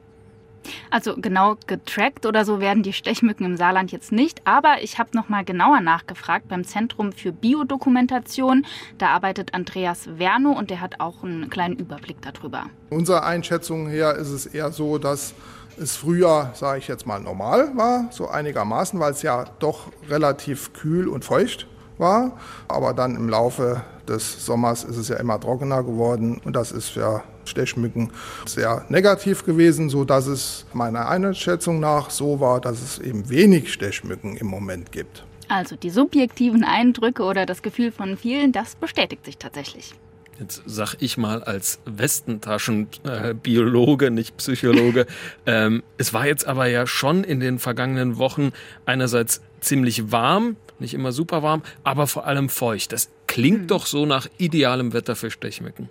Also 0.90 1.16
genau 1.16 1.56
getrackt 1.66 2.26
oder 2.26 2.44
so 2.44 2.60
werden 2.60 2.82
die 2.82 2.92
Stechmücken 2.92 3.46
im 3.46 3.56
Saarland 3.56 3.92
jetzt 3.92 4.12
nicht, 4.12 4.46
aber 4.46 4.82
ich 4.82 4.98
habe 4.98 5.10
noch 5.14 5.28
mal 5.28 5.44
genauer 5.44 5.80
nachgefragt 5.80 6.48
beim 6.48 6.64
Zentrum 6.64 7.12
für 7.12 7.32
Biodokumentation. 7.32 8.66
Da 8.98 9.08
arbeitet 9.08 9.54
Andreas 9.54 10.18
Werno 10.18 10.52
und 10.52 10.70
der 10.70 10.80
hat 10.80 11.00
auch 11.00 11.22
einen 11.22 11.50
kleinen 11.50 11.76
Überblick 11.76 12.16
darüber. 12.22 12.64
Unserer 12.90 13.24
Einschätzung 13.24 13.88
her 13.88 14.14
ist 14.14 14.30
es 14.30 14.46
eher 14.46 14.72
so, 14.72 14.98
dass 14.98 15.34
es 15.76 15.96
früher, 15.96 16.50
sage 16.54 16.78
ich 16.78 16.88
jetzt 16.88 17.06
mal, 17.06 17.20
normal 17.20 17.76
war, 17.76 18.08
so 18.10 18.28
einigermaßen, 18.28 19.00
weil 19.00 19.12
es 19.12 19.22
ja 19.22 19.44
doch 19.58 19.88
relativ 20.08 20.72
kühl 20.72 21.08
und 21.08 21.24
feucht 21.24 21.66
war. 21.98 22.32
Aber 22.68 22.92
dann 22.92 23.16
im 23.16 23.28
Laufe 23.28 23.82
des 24.08 24.44
Sommers 24.44 24.84
ist 24.84 24.96
es 24.96 25.08
ja 25.08 25.16
immer 25.16 25.40
trockener 25.40 25.82
geworden 25.82 26.40
und 26.44 26.54
das 26.54 26.72
ist 26.72 26.90
für 26.90 27.22
Stechmücken 27.44 28.10
sehr 28.46 28.84
negativ 28.88 29.44
gewesen, 29.44 29.90
sodass 29.90 30.26
es 30.26 30.66
meiner 30.72 31.08
Einschätzung 31.08 31.80
nach 31.80 32.10
so 32.10 32.40
war, 32.40 32.60
dass 32.60 32.82
es 32.82 32.98
eben 32.98 33.28
wenig 33.28 33.72
Stechmücken 33.72 34.36
im 34.36 34.46
Moment 34.46 34.92
gibt. 34.92 35.24
Also 35.48 35.76
die 35.76 35.90
subjektiven 35.90 36.64
Eindrücke 36.64 37.22
oder 37.22 37.46
das 37.46 37.62
Gefühl 37.62 37.92
von 37.92 38.16
vielen, 38.16 38.50
das 38.52 38.74
bestätigt 38.76 39.24
sich 39.24 39.38
tatsächlich. 39.38 39.94
Jetzt 40.40 40.62
sag 40.66 40.96
ich 40.98 41.16
mal 41.16 41.44
als 41.44 41.78
Westentaschenbiologe, 41.84 44.06
äh, 44.06 44.10
nicht 44.10 44.36
Psychologe. 44.38 45.06
ähm, 45.46 45.84
es 45.96 46.12
war 46.12 46.26
jetzt 46.26 46.48
aber 46.48 46.66
ja 46.66 46.88
schon 46.88 47.22
in 47.22 47.38
den 47.38 47.60
vergangenen 47.60 48.18
Wochen 48.18 48.50
einerseits 48.84 49.42
ziemlich 49.60 50.10
warm, 50.10 50.56
nicht 50.78 50.94
immer 50.94 51.12
super 51.12 51.42
warm, 51.42 51.62
aber 51.82 52.06
vor 52.06 52.26
allem 52.26 52.48
feucht. 52.48 52.92
Das 52.92 53.10
klingt 53.26 53.62
hm. 53.62 53.66
doch 53.68 53.86
so 53.86 54.06
nach 54.06 54.28
idealem 54.38 54.92
Wetter 54.92 55.16
für 55.16 55.30
Stechmücken. 55.30 55.88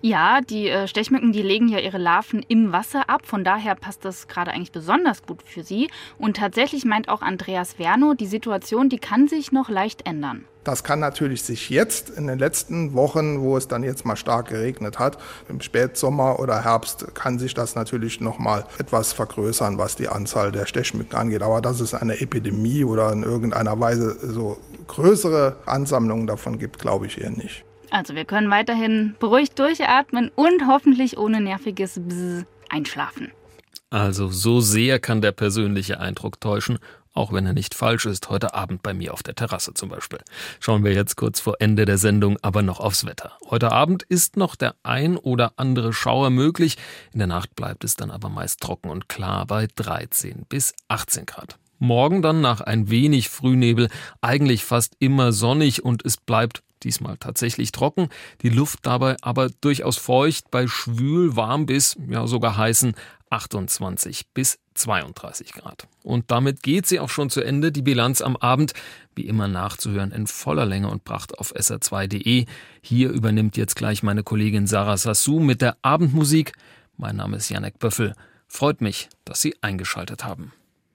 Ja, 0.00 0.40
die 0.40 0.68
äh, 0.68 0.86
Stechmücken, 0.86 1.32
die 1.32 1.42
legen 1.42 1.68
ja 1.68 1.78
ihre 1.78 1.98
Larven 1.98 2.44
im 2.48 2.72
Wasser 2.72 3.10
ab. 3.10 3.26
Von 3.26 3.44
daher 3.44 3.74
passt 3.74 4.04
das 4.04 4.28
gerade 4.28 4.52
eigentlich 4.52 4.72
besonders 4.72 5.22
gut 5.24 5.42
für 5.42 5.62
sie. 5.62 5.88
Und 6.18 6.36
tatsächlich 6.36 6.84
meint 6.84 7.08
auch 7.08 7.20
Andreas 7.20 7.74
Verno, 7.74 8.14
die 8.14 8.26
Situation, 8.26 8.88
die 8.88 8.98
kann 8.98 9.28
sich 9.28 9.52
noch 9.52 9.68
leicht 9.68 10.06
ändern. 10.06 10.44
Das 10.68 10.84
kann 10.84 11.00
natürlich 11.00 11.42
sich 11.42 11.70
jetzt 11.70 12.10
in 12.10 12.26
den 12.26 12.38
letzten 12.38 12.92
Wochen, 12.92 13.40
wo 13.40 13.56
es 13.56 13.68
dann 13.68 13.82
jetzt 13.82 14.04
mal 14.04 14.16
stark 14.16 14.48
geregnet 14.48 14.98
hat, 14.98 15.16
im 15.48 15.62
Spätsommer 15.62 16.38
oder 16.38 16.62
Herbst, 16.62 17.14
kann 17.14 17.38
sich 17.38 17.54
das 17.54 17.74
natürlich 17.74 18.20
noch 18.20 18.38
mal 18.38 18.66
etwas 18.78 19.14
vergrößern, 19.14 19.78
was 19.78 19.96
die 19.96 20.08
Anzahl 20.08 20.52
der 20.52 20.66
Stechmücken 20.66 21.16
angeht. 21.16 21.42
Aber 21.42 21.62
dass 21.62 21.80
es 21.80 21.94
eine 21.94 22.20
Epidemie 22.20 22.84
oder 22.84 23.10
in 23.12 23.22
irgendeiner 23.22 23.80
Weise 23.80 24.18
so 24.20 24.58
größere 24.88 25.56
Ansammlungen 25.64 26.26
davon 26.26 26.58
gibt, 26.58 26.78
glaube 26.78 27.06
ich 27.06 27.18
eher 27.18 27.30
nicht. 27.30 27.64
Also 27.90 28.14
wir 28.14 28.26
können 28.26 28.50
weiterhin 28.50 29.14
beruhigt 29.18 29.58
durchatmen 29.58 30.30
und 30.34 30.66
hoffentlich 30.66 31.16
ohne 31.16 31.40
nerviges 31.40 31.98
Bzz 31.98 32.44
einschlafen. 32.68 33.32
Also 33.90 34.28
so 34.28 34.60
sehr 34.60 34.98
kann 34.98 35.22
der 35.22 35.32
persönliche 35.32 35.98
Eindruck 35.98 36.42
täuschen, 36.42 36.78
auch 37.18 37.32
wenn 37.32 37.46
er 37.46 37.52
nicht 37.52 37.74
falsch 37.74 38.06
ist, 38.06 38.30
heute 38.30 38.54
Abend 38.54 38.82
bei 38.82 38.94
mir 38.94 39.12
auf 39.12 39.24
der 39.24 39.34
Terrasse 39.34 39.74
zum 39.74 39.88
Beispiel. 39.88 40.20
Schauen 40.60 40.84
wir 40.84 40.92
jetzt 40.94 41.16
kurz 41.16 41.40
vor 41.40 41.56
Ende 41.58 41.84
der 41.84 41.98
Sendung 41.98 42.38
aber 42.42 42.62
noch 42.62 42.78
aufs 42.78 43.04
Wetter. 43.04 43.32
Heute 43.50 43.72
Abend 43.72 44.04
ist 44.04 44.36
noch 44.36 44.54
der 44.54 44.76
ein 44.84 45.16
oder 45.16 45.52
andere 45.56 45.92
Schauer 45.92 46.30
möglich. 46.30 46.76
In 47.12 47.18
der 47.18 47.26
Nacht 47.26 47.56
bleibt 47.56 47.82
es 47.82 47.96
dann 47.96 48.12
aber 48.12 48.28
meist 48.28 48.60
trocken 48.60 48.88
und 48.88 49.08
klar 49.08 49.46
bei 49.46 49.66
13 49.74 50.46
bis 50.48 50.74
18 50.86 51.26
Grad. 51.26 51.58
Morgen 51.80 52.22
dann 52.22 52.40
nach 52.40 52.60
ein 52.60 52.88
wenig 52.88 53.28
Frühnebel 53.28 53.88
eigentlich 54.20 54.64
fast 54.64 54.94
immer 55.00 55.32
sonnig 55.32 55.84
und 55.84 56.04
es 56.04 56.16
bleibt 56.16 56.62
diesmal 56.84 57.16
tatsächlich 57.16 57.72
trocken, 57.72 58.08
die 58.42 58.48
Luft 58.48 58.80
dabei 58.82 59.16
aber 59.22 59.50
durchaus 59.60 59.96
feucht 59.96 60.52
bei 60.52 60.68
schwül, 60.68 61.34
warm 61.34 61.66
bis 61.66 61.96
ja 62.08 62.28
sogar 62.28 62.56
heißen 62.56 62.94
28 63.30 64.28
bis 64.32 64.58
32 64.78 65.52
Grad. 65.52 65.86
Und 66.02 66.30
damit 66.30 66.62
geht 66.62 66.86
sie 66.86 67.00
auch 67.00 67.10
schon 67.10 67.30
zu 67.30 67.42
Ende, 67.42 67.72
die 67.72 67.82
Bilanz 67.82 68.20
am 68.20 68.36
Abend, 68.36 68.72
wie 69.14 69.26
immer 69.26 69.48
nachzuhören 69.48 70.12
in 70.12 70.26
voller 70.26 70.66
Länge 70.66 70.88
und 70.88 71.04
Pracht 71.04 71.38
auf 71.38 71.54
sr2.de. 71.54 72.46
Hier 72.82 73.10
übernimmt 73.10 73.56
jetzt 73.56 73.76
gleich 73.76 74.02
meine 74.02 74.22
Kollegin 74.22 74.66
Sarah 74.66 74.96
Sassou 74.96 75.40
mit 75.40 75.60
der 75.60 75.76
Abendmusik. 75.82 76.52
Mein 76.96 77.16
Name 77.16 77.36
ist 77.36 77.48
Janek 77.48 77.78
Böffel. 77.78 78.14
Freut 78.46 78.80
mich, 78.80 79.08
dass 79.24 79.40
Sie 79.40 79.54
eingeschaltet 79.60 80.24
haben. 80.24 80.52